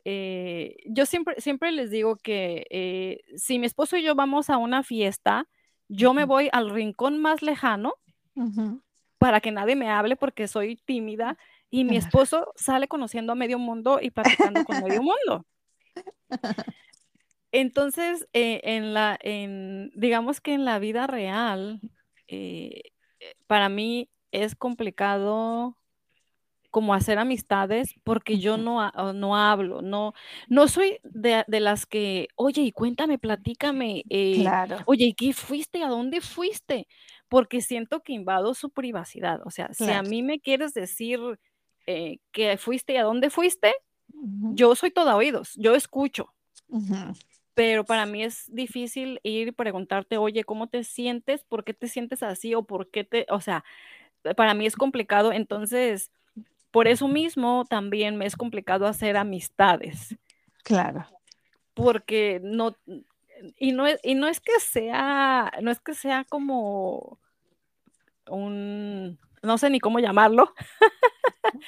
[0.08, 4.84] Eh, yo siempre, siempre les digo que si mi esposo y yo vamos a una
[4.84, 5.48] fiesta,
[5.88, 7.96] yo me voy al rincón más lejano
[8.36, 8.82] uh -huh.
[9.18, 11.38] para que nadie me hable porque soy tímida
[11.70, 15.46] y mi esposo sale conociendo a medio mundo y platicando con medio mundo.
[17.52, 21.80] Entonces, eh, en la, en, digamos que en la vida real,
[22.28, 22.82] eh,
[23.48, 25.78] para mí es complicado
[26.76, 30.12] como hacer amistades porque yo no, no hablo, no,
[30.50, 34.80] no soy de, de las que, oye, y cuéntame, platícame, eh, claro.
[34.86, 35.84] oye, ¿y qué fuiste?
[35.84, 36.90] ¿A dónde fuiste?
[37.30, 39.40] Porque siento que invado su privacidad.
[39.46, 39.94] O sea, claro.
[39.94, 41.22] si a mí me quieres decir
[41.86, 43.74] eh, que fuiste y a dónde fuiste,
[44.14, 44.56] uh -huh.
[44.56, 46.34] yo soy toda oídos, yo escucho.
[46.68, 47.16] Uh -huh
[47.56, 51.44] pero para mí es difícil ir y preguntarte, oye, ¿cómo te sientes?
[51.46, 52.54] ¿Por qué te sientes así?
[52.54, 53.64] O por qué te, o sea,
[54.36, 56.12] para mí es complicado, entonces,
[56.70, 60.18] por eso mismo también me es complicado hacer amistades.
[60.64, 61.06] Claro.
[61.74, 62.76] Porque no,
[63.58, 67.20] y no es, y no es que sea, no es que sea como
[68.28, 70.54] un, no sé ni cómo llamarlo,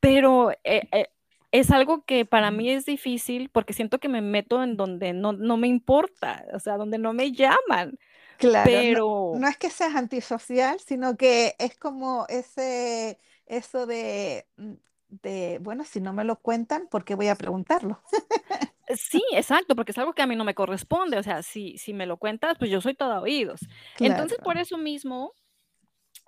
[0.00, 1.08] pero eh, eh,
[1.50, 5.32] es algo que para mí es difícil porque siento que me meto en donde no,
[5.32, 7.98] no me importa, o sea, donde no me llaman.
[8.38, 9.30] Claro, pero...
[9.34, 14.72] no, no, es que seas antisocial, sino que es como ese, eso de, mm,
[15.08, 18.02] de, bueno, si no me lo cuentan, ¿por qué voy a preguntarlo?
[18.96, 21.94] Sí, exacto, porque es algo que a mí no me corresponde, o sea, si, si
[21.94, 23.60] me lo cuentas, pues yo soy toda oídos.
[23.96, 24.12] Claro.
[24.12, 25.32] Entonces, por eso mismo,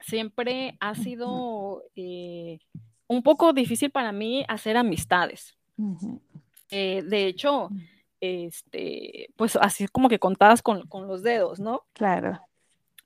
[0.00, 1.82] siempre ha sido...
[1.94, 2.58] Eh,
[3.08, 5.56] un poco difícil para mí hacer amistades.
[5.76, 6.20] Uh -huh.
[6.70, 7.70] eh, de hecho,
[8.20, 11.82] este, pues así como que contadas con, con, los dedos, ¿no?
[11.92, 12.40] Claro.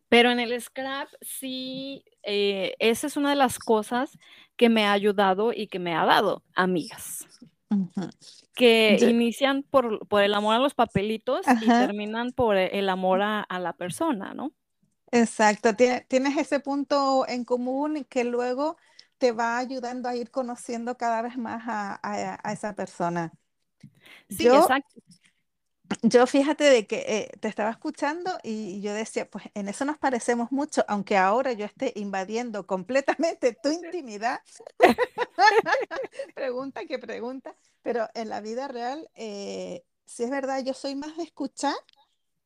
[0.09, 4.19] Pero en el scrap sí, eh, esa es una de las cosas
[4.57, 7.27] que me ha ayudado y que me ha dado amigas.
[7.71, 8.11] Uh -huh.
[8.55, 9.09] Que Yo...
[9.09, 11.65] inician por, por, el amor a los papelitos Ajá.
[11.65, 14.53] y terminan por el amor a, a la persona, ¿no?
[15.13, 18.77] Exacto, tienes ese punto en común que luego
[19.19, 23.33] te va ayudando a ir conociendo cada vez más a, a, a esa persona.
[24.29, 25.01] Sí, yo, exacto.
[26.03, 29.99] Yo fíjate de que eh, te estaba escuchando y yo decía, pues en eso nos
[29.99, 34.41] parecemos mucho, aunque ahora yo esté invadiendo completamente tu intimidad.
[36.35, 41.17] pregunta que pregunta, pero en la vida real, eh, si es verdad, yo soy más
[41.17, 41.75] de escuchar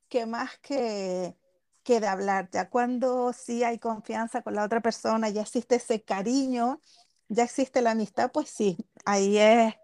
[0.09, 1.37] que más que,
[1.85, 2.51] que de hablar.
[2.53, 6.81] Ya cuando sí hay confianza con la otra persona, ya existe ese cariño,
[7.29, 9.75] ya existe la amistad, pues sí, ahí es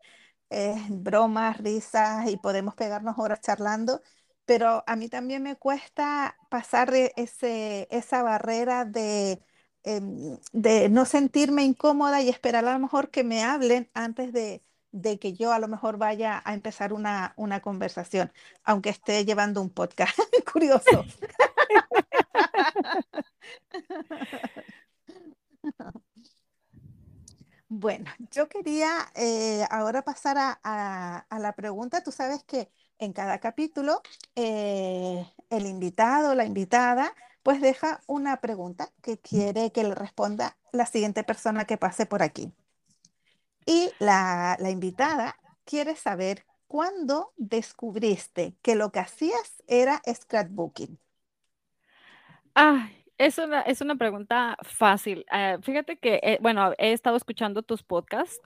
[0.89, 4.03] bromas, risas y podemos pegarnos horas charlando,
[4.45, 9.43] pero a mí también me cuesta pasar de ese, esa barrera de,
[9.85, 14.63] em, de no sentirme incómoda y esperar a lo mejor que me hablen antes de,
[14.93, 18.33] de que yo a lo mejor vaya a empezar una, una conversación,
[18.65, 20.19] aunque esté llevando un podcast
[20.53, 21.05] curioso.
[27.73, 32.03] Bueno, yo quería eh, ahora pasar a, la pregunta.
[32.03, 32.69] Tú sabes que
[32.99, 34.03] en cada capítulo
[34.35, 40.57] eh, el invitado o la invitada pues deja una pregunta que quiere que le responda
[40.73, 42.53] la siguiente persona que pase por aquí.
[43.67, 50.99] Y la, la invitada quiere saber cuándo descubriste que lo que hacías era scrapbooking.
[52.55, 55.27] Ay, es una, es una pregunta fácil.
[55.31, 58.41] Eh, fíjate que, eh, bueno, he estado escuchando tus podcasts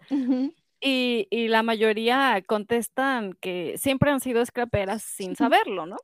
[0.80, 5.96] y, y, la mayoría contestan que siempre han sido scraperas sin saberlo, ¿no?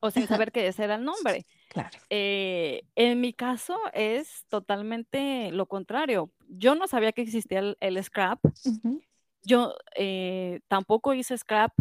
[0.00, 1.44] O sin saber que ese era el nombre.
[1.68, 1.98] Claro.
[2.08, 6.30] Eh, en mi caso es totalmente lo contrario.
[6.48, 8.40] Yo no sabía que existía el, scrap.
[9.42, 9.74] Yo
[10.68, 11.72] tampoco hice scrap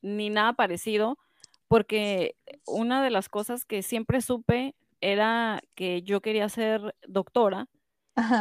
[0.00, 1.18] ni nada parecido
[1.68, 2.34] porque
[2.66, 7.68] una de las cosas que siempre supe era que yo quería ser doctora,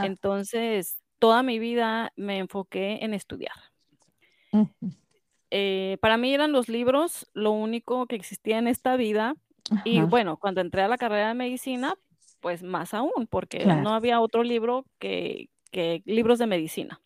[0.04, 3.56] entonces toda mi vida me enfoqué en estudiar.
[5.52, 9.36] Eh, para mí eran los libros lo único que existía en esta vida
[9.84, 11.96] y bueno, cuando entré a la carrera de medicina,
[12.40, 15.50] pues más aún, porque no había otro libro que,
[16.06, 17.02] libros de medicina.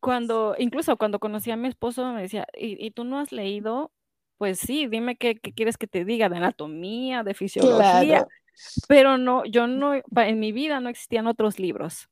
[0.00, 3.92] Cuando, incluso cuando conocí a mi esposo, me decía, ¿y, tú no has leído
[4.42, 8.26] pues sí, dime qué, quieres que te diga de anatomía, de fisiología.
[8.88, 12.08] Pero no, yo no, en mi vida no existían otros libros.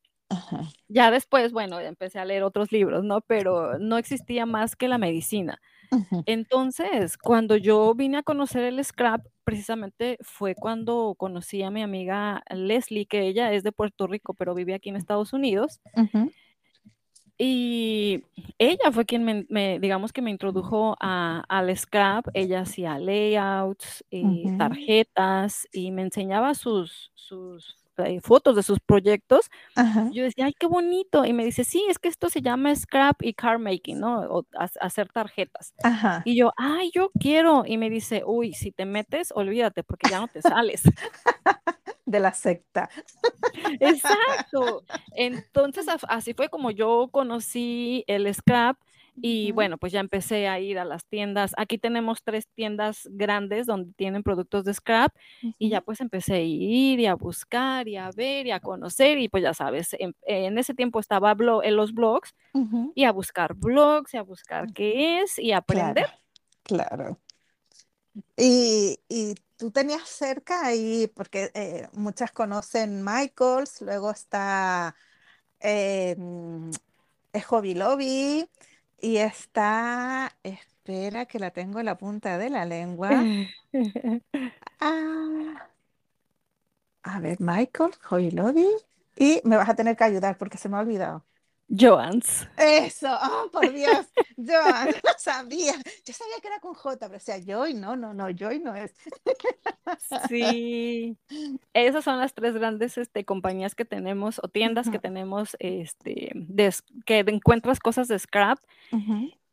[0.86, 3.20] Ya después, bueno, empecé a leer otros libros, ¿no?
[3.22, 5.60] Pero no existía más que la medicina.
[6.24, 12.44] Entonces, cuando yo vine a conocer el scrap, precisamente fue cuando conocí a mi amiga
[12.48, 15.80] Leslie, que ella es de Puerto Rico, pero vive aquí en Estados Unidos.
[17.42, 18.22] Y
[18.58, 22.26] ella fue quien me, digamos que me introdujo al scrap.
[22.34, 29.48] Ella hacía layouts, eh, tarjetas y me enseñaba sus, sus eh, fotos de sus proyectos.
[30.10, 31.24] Yo decía, ay, qué bonito.
[31.24, 34.20] Y me dice, sí, es que esto se llama scrap y car making, ¿no?
[34.22, 34.44] O
[34.78, 35.72] hacer tarjetas.
[36.24, 37.64] Y yo, ay, yo quiero.
[37.66, 40.82] Y me dice, uy, si te metes, olvídate porque ya no te sales.
[42.10, 42.90] de la secta.
[43.80, 44.84] Exacto.
[45.14, 48.76] Entonces, así fue como yo conocí el scrap
[49.22, 51.52] y bueno, pues ya empecé a ir a las tiendas.
[51.56, 55.14] Aquí tenemos tres tiendas grandes donde tienen productos de scrap
[55.58, 59.18] y ya pues empecé a ir y a buscar y a ver y a conocer
[59.18, 62.34] y pues ya sabes, en, ese tiempo estaba en los blogs
[62.94, 66.06] y a buscar blogs y a buscar qué es y aprender.
[66.62, 67.18] Claro.
[68.36, 74.96] Y, y tú tenías cerca ahí, porque eh, muchas conocen Michaels, luego está
[75.60, 76.16] eh,
[77.48, 78.48] Hobby Lobby
[79.00, 83.30] y está, espera que la tengo en la punta de la lengua.
[84.80, 85.70] Ah,
[87.02, 88.66] a ver, Michael, Hobby Lobby.
[89.16, 91.24] Y me vas a tener que ayudar porque se me ha olvidado.
[91.70, 92.48] Joans.
[92.56, 94.06] Eso, oh, por Dios,
[94.36, 95.74] Joan, no sabía.
[96.04, 98.74] Yo sabía que era con J, pero o sea, Joy, no, no, no, Joy no
[98.74, 98.92] es.
[100.28, 101.16] Sí,
[101.72, 106.32] esas son las tres grandes este, compañías que tenemos o tiendas que tenemos este,
[107.06, 108.58] que encuentras cosas de scrap.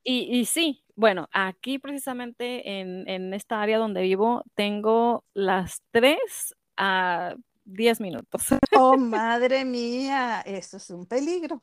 [0.04, 6.56] y, y, sí, bueno, aquí precisamente en, en esta área donde vivo tengo las tres
[6.78, 7.36] a
[7.68, 8.44] 10 minutos.
[8.76, 11.60] Oh, madre mía, eso es un peligro.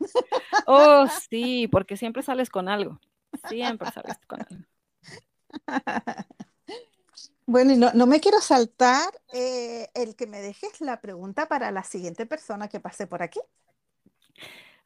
[0.66, 3.00] Oh, sí, porque siempre sales con algo.
[3.48, 4.64] Siempre sales con algo.
[7.46, 11.84] Bueno, y no, me quiero saltar eh, el que me dejes la pregunta para la
[11.84, 13.38] siguiente persona que pase por aquí.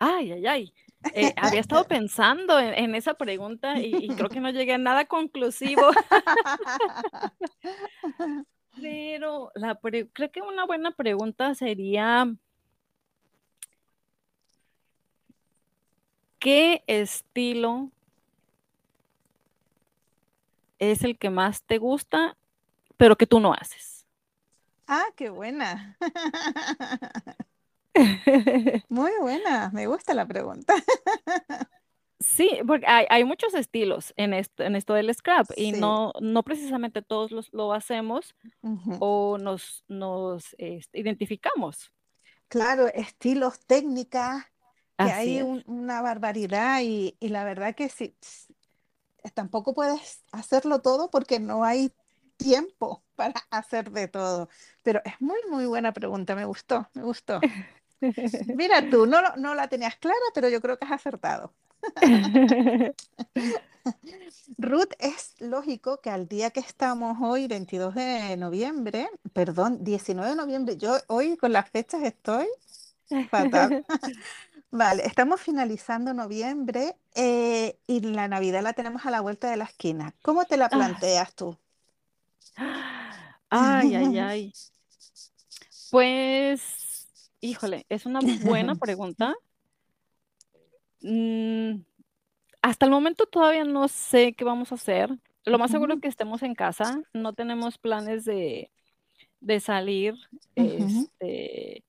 [0.01, 0.75] Ay, ay, ay.
[1.15, 5.05] Eh, había estado pensando en, esa pregunta y, y, creo que no llegué a nada
[5.05, 5.89] conclusivo.
[8.81, 12.27] Pero la pre creo que una buena pregunta sería,
[16.39, 17.91] ¿qué estilo
[20.79, 22.37] es el que más te gusta,
[22.97, 24.07] pero que tú no haces?
[24.87, 25.97] Ah, qué buena.
[28.89, 30.75] Muy buena, me gusta la pregunta.
[32.21, 35.81] Sí, porque hay, hay muchos estilos en esto, en esto del scrap y Sí.
[35.81, 38.99] no, no precisamente todos los, lo hacemos Ujú.
[39.01, 41.93] o nos, nos este, identificamos.
[42.49, 44.45] Claro, estilos, técnicas,
[44.99, 48.53] que Así hay un- una barbaridad y, y la verdad que sí, s-
[49.35, 51.93] tampoco puedes hacerlo todo porque no hay
[52.37, 54.49] tiempo para hacer de todo.
[54.83, 57.47] Pero es muy, muy buena pregunta, me gustó, me gustó.
[58.53, 61.55] Mira tú, no, no la tenías clara, pero yo creo que has acertado.
[64.59, 70.37] Ruth, es lógico que al día que estamos hoy, 22 de noviembre, perdón, 19 de
[70.37, 72.47] noviembre, yo hoy con las fechas estoy
[73.31, 73.85] fatal.
[74.71, 79.65] Vale, estamos finalizando noviembre eh, y la Navidad la tenemos a la vuelta de la
[79.65, 80.15] esquina.
[80.23, 80.69] ¿Cómo te la Ah.
[80.69, 81.57] planteas tú?
[83.49, 84.53] Ay, ay, ay.
[85.91, 87.09] Pues,
[87.41, 89.35] híjole, es una buena pregunta.
[91.03, 91.81] Mm,
[92.63, 95.11] hasta el momento todavía no sé qué vamos a hacer.
[95.45, 97.01] Lo más seguro es que estemos en casa.
[97.15, 98.71] No tenemos planes de,
[99.41, 100.15] de salir.
[100.57, 101.85] Este,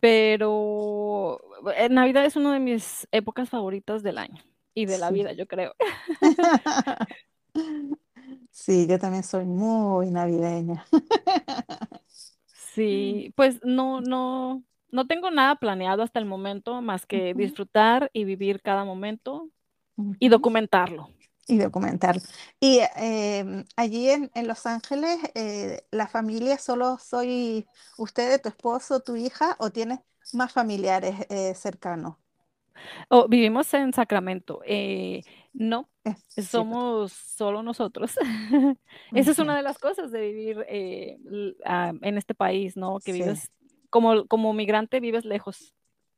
[0.00, 1.40] pero
[1.76, 4.42] eh, Navidad es una de mis épocas favoritas del año
[4.74, 5.14] y de la Sí.
[5.14, 5.74] vida, yo creo.
[8.52, 10.84] Sí, yo también soy muy navideña.
[12.72, 18.24] Sí, pues no, no, no tengo nada planeado hasta el momento más que disfrutar y
[18.24, 19.48] vivir cada momento
[20.18, 21.10] y documentarlo.
[21.46, 22.22] Y documentarlo.
[22.60, 27.66] Y em, allí en, en Los Ángeles, eh, ¿la familia solo soy
[27.98, 29.98] usted, tu esposo, tu hija o tienes
[30.32, 32.16] más familiares eh, cercanos?
[33.08, 34.60] Oh, vivimos en Sacramento.
[34.64, 35.22] Eh,
[35.52, 35.90] no,
[36.36, 38.12] somos solo nosotros.
[39.14, 43.00] Esa es una de las cosas de vivir ah, en este país, ¿no?
[43.00, 43.50] Que Sí, vives
[43.90, 45.74] como, como migrante, vives lejos.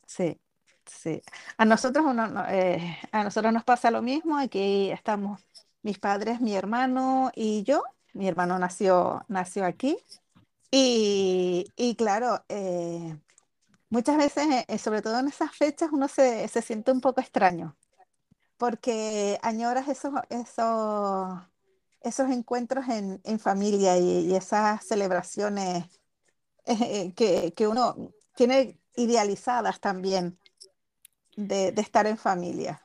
[0.06, 0.40] sí,
[0.86, 1.22] sí.
[1.56, 4.38] A nosotros, uno no- eh, a nosotros nos pasa lo mismo.
[4.38, 5.40] Aquí estamos
[5.82, 7.82] mis padres, mi hermano y yo.
[8.12, 9.98] Mi hermano nació, nació aquí.
[10.70, 13.18] Y, y claro, eh,
[13.90, 17.76] muchas veces, eh, sobre todo en esas fechas, uno se, se siente un poco extraño,
[18.58, 21.40] porque añoras esos, esos,
[22.02, 25.86] esos encuentros en, en familia y, y esas celebraciones
[26.66, 30.38] eh, que, que uno tiene idealizadas también
[31.36, 32.82] de, de estar en familia.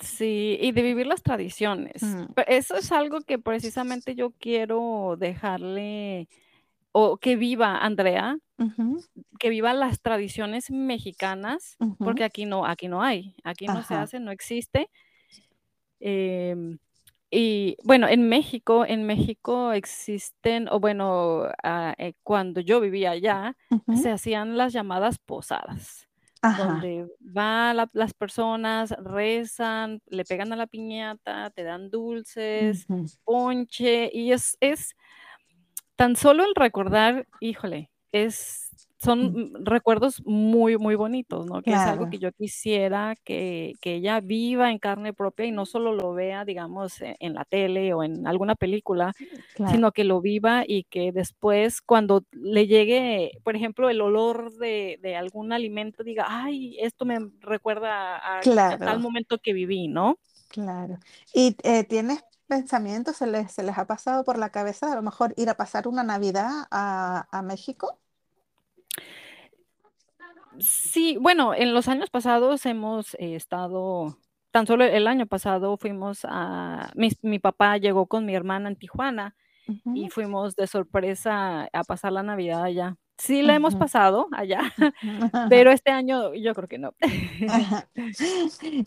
[0.00, 2.02] Sí, y de vivir las tradiciones.
[2.02, 6.28] Mm, Eso es algo que precisamente yo quiero dejarle
[6.92, 8.38] o que viva Andrea,
[9.38, 14.20] que viva las tradiciones mexicanas, porque aquí no, aquí no hay, aquí no se hace,
[14.20, 14.88] no existe.
[15.98, 16.78] Em,
[17.34, 23.56] y bueno, en México, en México existen, o bueno, ah, eh, cuando yo vivía allá,
[23.96, 26.06] se hacían las llamadas posadas,
[26.42, 26.62] Ajá.
[26.64, 32.86] donde van la- las personas, rezan, le pegan a la piñata, te dan dulces,
[33.24, 34.94] ponche, y es, es
[35.96, 38.63] tan solo el recordar, híjole, es,
[39.04, 41.62] son recuerdos muy, muy bonitos, ¿no?
[41.62, 45.52] Que es algo Claro, que yo quisiera que, que ella viva en carne propia y
[45.52, 49.14] no solo lo vea, digamos, e- en la tele o en alguna película,
[49.52, 54.52] claro, sino que lo viva y que después cuando le llegue, por ejemplo, el olor
[54.58, 59.00] de, de algún alimento, diga, ay, esto me recuerda a, a tal claro.
[59.00, 60.18] momento que viví, ¿no?
[60.48, 60.98] Claro.
[61.32, 64.96] ¿Y eh, tienes pensamientos, se les, se les ha pasado por la cabeza de a
[64.96, 68.00] lo mejor ir a pasar una Navidad a, a México?
[70.58, 74.16] Sí, bueno, en los años pasados hemos eh, estado,
[74.52, 78.76] tan solo el año pasado fuimos a, mi, mi papá llegó con mi hermana en
[78.76, 79.34] Tijuana
[79.92, 82.96] y Ujú, fuimos de sorpresa a pasar la Navidad allá.
[83.18, 84.60] Sí la hemos pasado allá,
[85.48, 86.94] pero este año yo creo que no.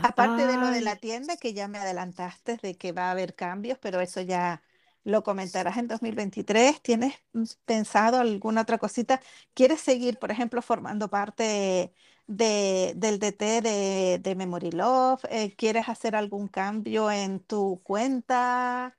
[0.00, 3.34] Aparte de lo de la tienda, que ya me adelantaste de que va a haber
[3.34, 4.62] cambios, pero eso ya
[5.06, 6.82] lo comentarás en 2023.
[6.82, 9.20] ¿Tienes mm, pensado alguna otra cosita?
[9.54, 11.94] ¿Quieres seguir, por ejemplo, formando parte
[12.26, 15.24] de, del DT de, de Memory Love?
[15.30, 18.98] Eh, ¿quieres hacer algún cambio en tu cuenta?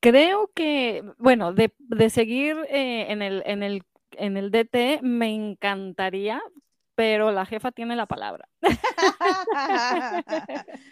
[0.00, 5.34] creo que, bueno, de, de seguir eh, en, el, en, el, en el DT me
[5.34, 6.42] encantaría,
[6.94, 8.48] pero la jefa tiene la palabra.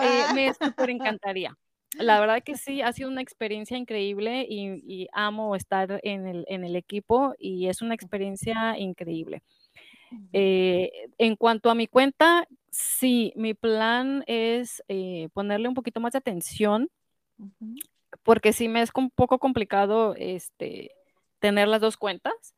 [0.00, 0.28] Eh, Jefa.
[0.28, 1.56] me súper encantaría.
[1.98, 6.44] La verdad que sí, ha sido una experiencia increíble y, y amo estar en el,
[6.48, 9.42] en el, equipo y es una experiencia increíble.
[10.32, 16.12] Eh, en cuanto a mi cuenta, sí, mi plan es eh, ponerle un poquito más
[16.12, 16.88] de atención
[18.22, 20.92] porque sí me es un poco complicado este,
[21.38, 22.54] tener las dos cuentas.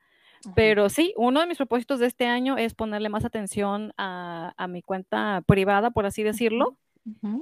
[0.57, 4.67] Pero sí, uno de mis propósitos de este año es ponerle más atención a, a
[4.67, 6.77] mi cuenta privada, por así decirlo,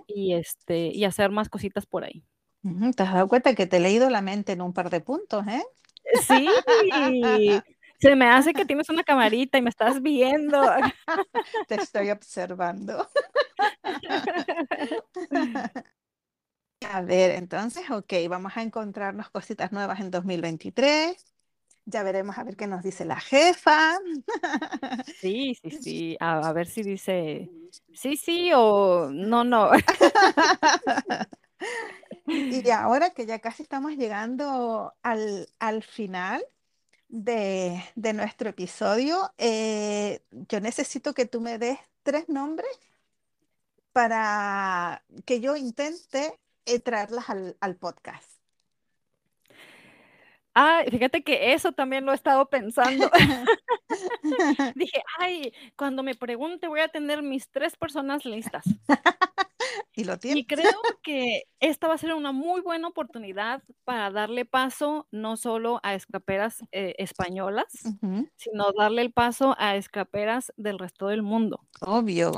[0.07, 2.25] Y, este, y hacer más cositas por ahí.
[2.97, 5.47] ¿Te has dado cuenta que te he leído la mente en un par de puntos,
[5.47, 5.63] eh?
[6.27, 6.49] Sí,
[7.99, 10.63] se me hace que tienes una camarita y me estás viendo.
[11.69, 13.09] Te estoy observando.
[16.83, 21.25] A ver, entonces, ok, vamos a encontrarnos cositas nuevas en 2023.
[21.85, 23.99] Ya veremos a ver qué nos dice la jefa.
[25.21, 26.17] Sí, sí, sí.
[26.21, 27.53] A, a ver si dice
[27.93, 29.71] sí, sí o no, no.
[32.27, 36.45] Y ahora que ya casi estamos llegando al, al final
[37.09, 42.71] de, de nuestro episodio, eh, yo necesito que tú me des tres nombres
[43.93, 48.30] para que yo intente eh, traerlas al, al podcast.
[50.63, 53.11] Ah, fíjate que eso también lo he estado pensando.
[54.75, 58.77] Dije, ay, cuando me pregunte voy a tener mis tres personas listas.
[59.95, 60.47] y lo Y tienes.
[60.47, 60.71] creo
[61.03, 65.95] que esta va a ser una muy buena oportunidad para darle paso no solo a
[65.95, 67.91] escaperas eh, españolas,
[68.37, 71.67] sino darle el paso a escaperas del resto del mundo.
[71.83, 72.33] Obvio.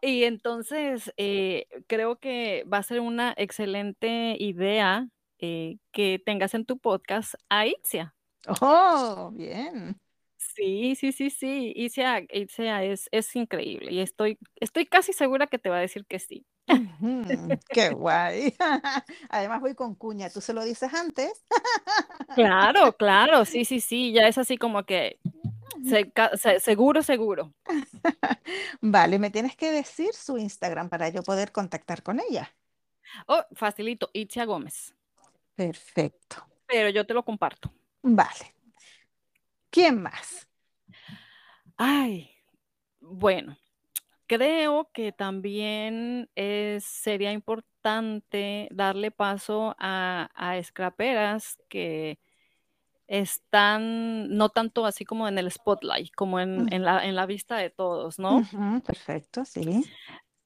[0.00, 5.08] Y entonces eh, creo que va a ser una excelente idea
[5.40, 8.14] eh, que tengas en tu podcast a Itzia.
[8.60, 10.00] Oh, bien.
[10.36, 11.72] Sí, sí, sí, sí.
[11.76, 16.06] Itzia, Itzia es, es increíble y estoy, estoy casi segura que te va a decir
[16.06, 16.46] que sí.
[17.70, 18.54] Qué guay.
[19.30, 20.30] Además voy con cuña.
[20.30, 21.44] ¿Tú se lo dices antes?
[22.34, 24.12] Claro, claro, sí, sí, sí.
[24.12, 25.18] Ya es así como que
[25.84, 27.52] se- ca- se- seguro, seguro.
[28.80, 32.54] Vale, me tienes que decir su Instagram para yo poder contactar con ella.
[33.26, 34.94] Oh, facilito, Itzia Gómez.
[35.58, 36.46] Perfecto.
[36.68, 37.72] Pero yo te lo comparto.
[38.00, 38.54] Vale.
[39.70, 40.48] ¿Quién más?
[41.76, 42.30] Ay,
[43.00, 43.58] bueno,
[44.28, 52.20] creo que también es, sería importante darle paso a, a scraperas que
[53.08, 57.56] están no tanto así como en el spotlight, como en, en la, en la vista
[57.56, 58.44] de todos, ¿no?
[58.86, 59.84] Perfecto, sí.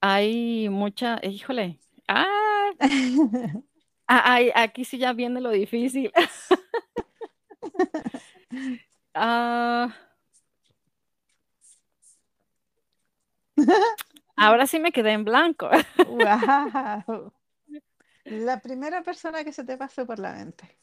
[0.01, 2.71] Hay mucha, híjole, ah,
[4.07, 6.13] ay, aquí sí ya viene lo difícil.
[9.15, 9.95] Ah,
[14.37, 15.69] ahora sí me quedé en blanco.
[16.09, 17.33] Guau.
[18.25, 20.79] La primera persona que se te pasó por la mente.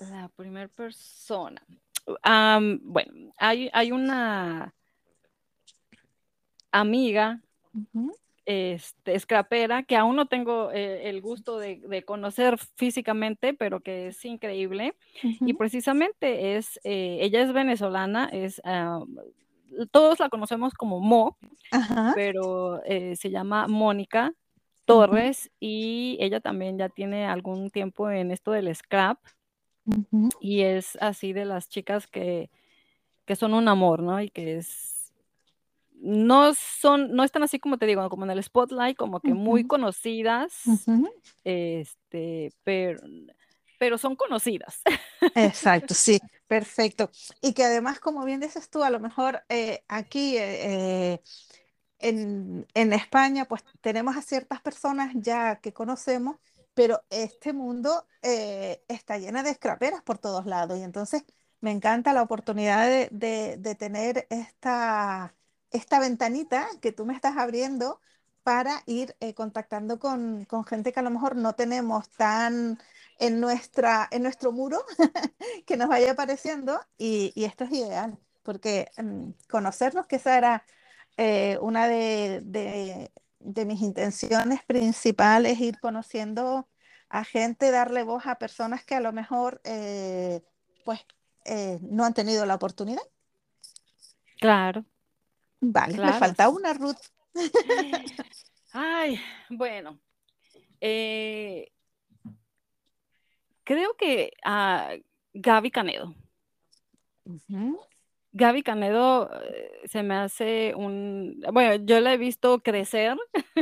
[0.00, 1.62] La primera persona.
[2.22, 4.74] Am, bueno, hay, hay una
[6.72, 7.40] amiga,
[8.46, 14.08] este, scrapera, que aún no tengo eh, el gusto de, de conocer físicamente, pero que
[14.08, 14.94] es increíble.
[15.22, 19.00] Y precisamente es, eh, ella es venezolana, es, ah,
[19.90, 21.36] todos la conocemos como Mo,
[21.70, 22.12] Ajá.
[22.14, 24.32] pero eh, se llama Mónica
[24.84, 29.18] Torres y ella también ya tiene algún tiempo en esto del scrap
[30.40, 32.50] y es así de las chicas que,
[33.26, 34.20] que son un amor, ¿no?
[34.20, 34.93] Y que es,
[36.04, 39.64] no son, no están así como te digo, como en el spotlight, como que muy
[39.64, 40.52] conocidas,
[41.44, 43.00] este, pero,
[43.78, 44.82] pero son conocidas.
[45.34, 47.10] Exacto, sí, perfecto.
[47.40, 51.20] Y que además, como bien dices tú, a lo mejor eh, aquí eh,
[51.98, 56.36] en, en España, pues tenemos a ciertas personas ya que conocemos,
[56.74, 60.78] pero este mundo eh, está llena de scraperas por todos lados.
[60.78, 61.24] Y entonces
[61.60, 65.34] me encanta la oportunidad de, de- de tener esta,
[65.74, 68.00] esta ventanita que tú me estás abriendo
[68.44, 72.78] para ir eh, contactando con, con gente que a lo mejor no tenemos tan
[73.18, 74.84] en nuestra, en nuestro muro
[75.66, 80.64] que nos vaya apareciendo y, y esto es ideal, porque mm, conocernos, que esa era
[81.18, 83.10] eh, una de, de-
[83.66, 86.68] mis intenciones principales, ir conociendo
[87.10, 90.42] a gente, darle voz a personas que a lo mejor eh,
[90.84, 91.00] pues
[91.82, 93.02] no han tenido la oportunidad.
[94.40, 94.84] Claro,
[95.72, 96.18] Vale, me claro.
[96.18, 96.96] falta una, Ruth.
[98.72, 99.98] Ay, bueno,
[100.80, 101.70] eh,
[103.64, 104.94] creo que a
[105.32, 106.14] Gaby Canedo.
[107.24, 107.80] Ujú,
[108.32, 113.16] Gaby Canedo eh, se me hace un, bueno, yo la he visto crecer,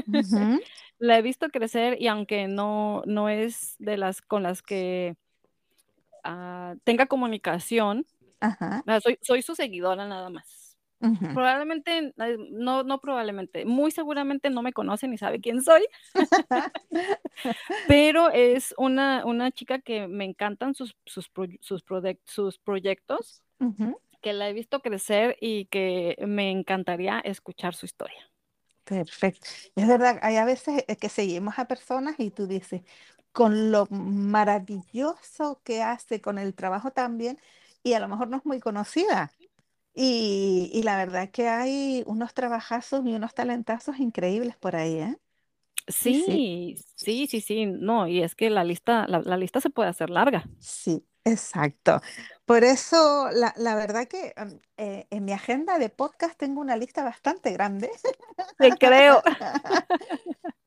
[0.99, 5.15] la he visto crecer y aunque no, no es de las con las que
[6.25, 8.07] ah, tenga comunicación,
[9.03, 10.62] soy, soy su seguidora nada más.
[11.33, 12.13] Probablemente,
[12.51, 15.83] no, no probablemente, muy seguramente no me conoce ni sabe quién soy,
[17.87, 21.31] pero es una, una chica que me encantan sus, sus,
[21.61, 23.43] sus, prode- sus proyectos,
[24.23, 28.31] que la he visto crecer y que me encantaría escuchar su historia.
[28.85, 29.47] Perfecto.
[29.77, 32.83] Es verdad, hay a veces eh, que seguimos a personas y tú dices,
[33.33, 37.39] con lo maravilloso que hace, con el trabajo también,
[37.83, 39.33] y a lo mejor no es muy conocida.
[39.95, 45.19] Y, y la verdad que hay unos trabajazos y unos talentazos increíbles por ahí, ¿eh?
[45.89, 49.71] Sí, sí, Sí, sí, sí, no, y es que la lista, la, la lista se
[49.71, 50.45] puede hacer larga.
[50.59, 52.01] sí, exacto.
[52.45, 54.35] Por eso, la, la verdad que
[54.77, 57.91] eh, en mi agenda de podcast tengo una lista bastante grande.
[58.59, 59.23] Te creo.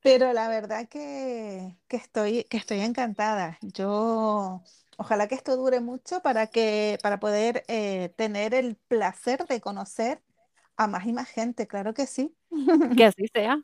[0.02, 3.58] Pero la verdad que, que estoy, que estoy encantada.
[3.62, 4.64] Yo,
[4.98, 10.22] ojalá que esto dure mucho para que, para poder eh, tener el placer de conocer
[10.78, 12.36] a más y más gente, claro que sí,
[12.98, 13.62] Que así sea.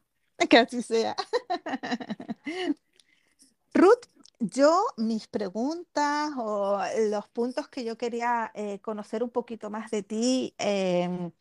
[0.49, 1.15] que así sea.
[3.73, 4.05] Ruth,
[4.39, 6.79] yo mis preguntas o
[7.09, 11.31] los puntos que yo quería eh, conocer un poquito más de ti, em,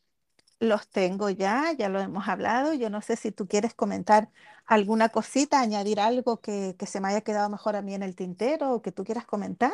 [0.61, 2.75] Los tengo ya, ya lo hemos hablado.
[2.75, 4.29] Yo no sé si tú quieres comentar
[4.67, 8.15] alguna cosita, añadir algo que, que se me haya quedado mejor a mí en el
[8.15, 9.73] tintero o que tú quieras comentar.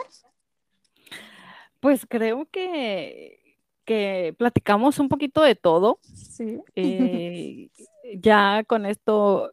[1.81, 5.99] Pues creo que, que platicamos un poquito de todo.
[6.15, 6.61] Sí.
[6.75, 7.69] Eh,
[8.15, 9.51] ya con esto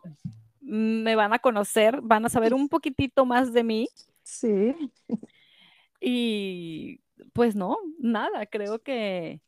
[0.62, 3.90] me van a conocer, van a saber un poquitito más de mí
[4.24, 4.74] Sí.
[6.00, 7.02] y
[7.34, 9.42] pues no, nada, creo que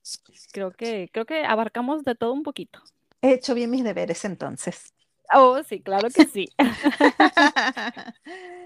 [0.52, 2.80] creo que creo que abarcamos de todo un poquito.
[3.22, 4.94] He hecho bien mis deberes entonces.
[5.34, 6.54] Oh, sí, claro que sí.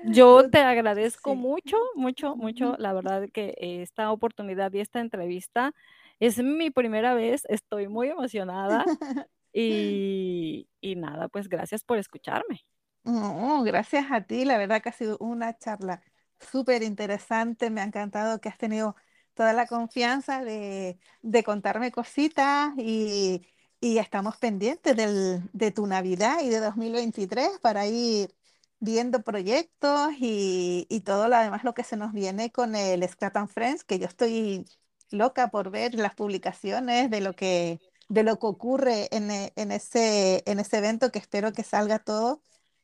[0.01, 1.35] Yo te agradezco sí.
[1.35, 5.73] mucho, mucho, mucho, la verdad que esta oportunidad y esta entrevista
[6.19, 8.87] es mi primera vez, estoy muy emocionada
[9.53, 12.61] y, y nada, pues gracias por escucharme.
[13.03, 16.01] No, gracias a ti, la verdad que ha sido una charla
[16.39, 18.95] súper interesante, me ha encantado que has tenido
[19.39, 23.41] toda la confianza de, de contarme cositas y,
[23.81, 28.35] y estamos pendientes del- de tu Navidad y de 2023 para ir
[28.79, 33.37] viendo proyectos y, y todo lo demás lo que se nos viene con el Scrap
[33.37, 34.65] and Friends, que yo estoy
[35.11, 37.79] loca por ver las publicaciones de lo que,
[38.09, 41.99] de lo que ocurre en, e- en ese, en ese evento que espero que salga
[41.99, 42.41] todo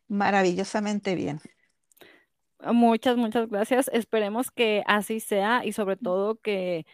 [0.08, 1.41] Maravillosamente bien.
[2.62, 3.89] Muchas, muchas gracias.
[3.93, 6.86] Esperemos que así sea y sobre todo que,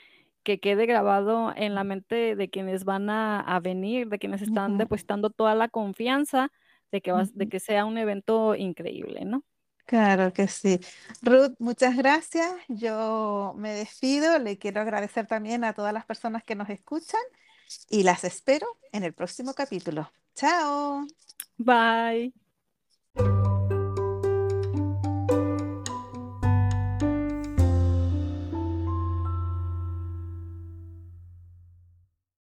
[0.44, 4.78] que quede grabado en la mente de quienes van a, a venir, de quienes están
[4.78, 6.52] depositando toda la confianza
[6.92, 9.44] de que, de que sea un evento increíble, ¿no?
[9.86, 10.80] Claro que sí.
[11.22, 12.50] Ruth, muchas gracias.
[12.68, 14.40] Yo me despido.
[14.40, 17.22] Le quiero agradecer también a todas las personas que nos escuchan
[17.90, 20.12] y las espero en el próximo capítulo.
[20.36, 21.06] Chao.
[21.58, 22.34] Bye.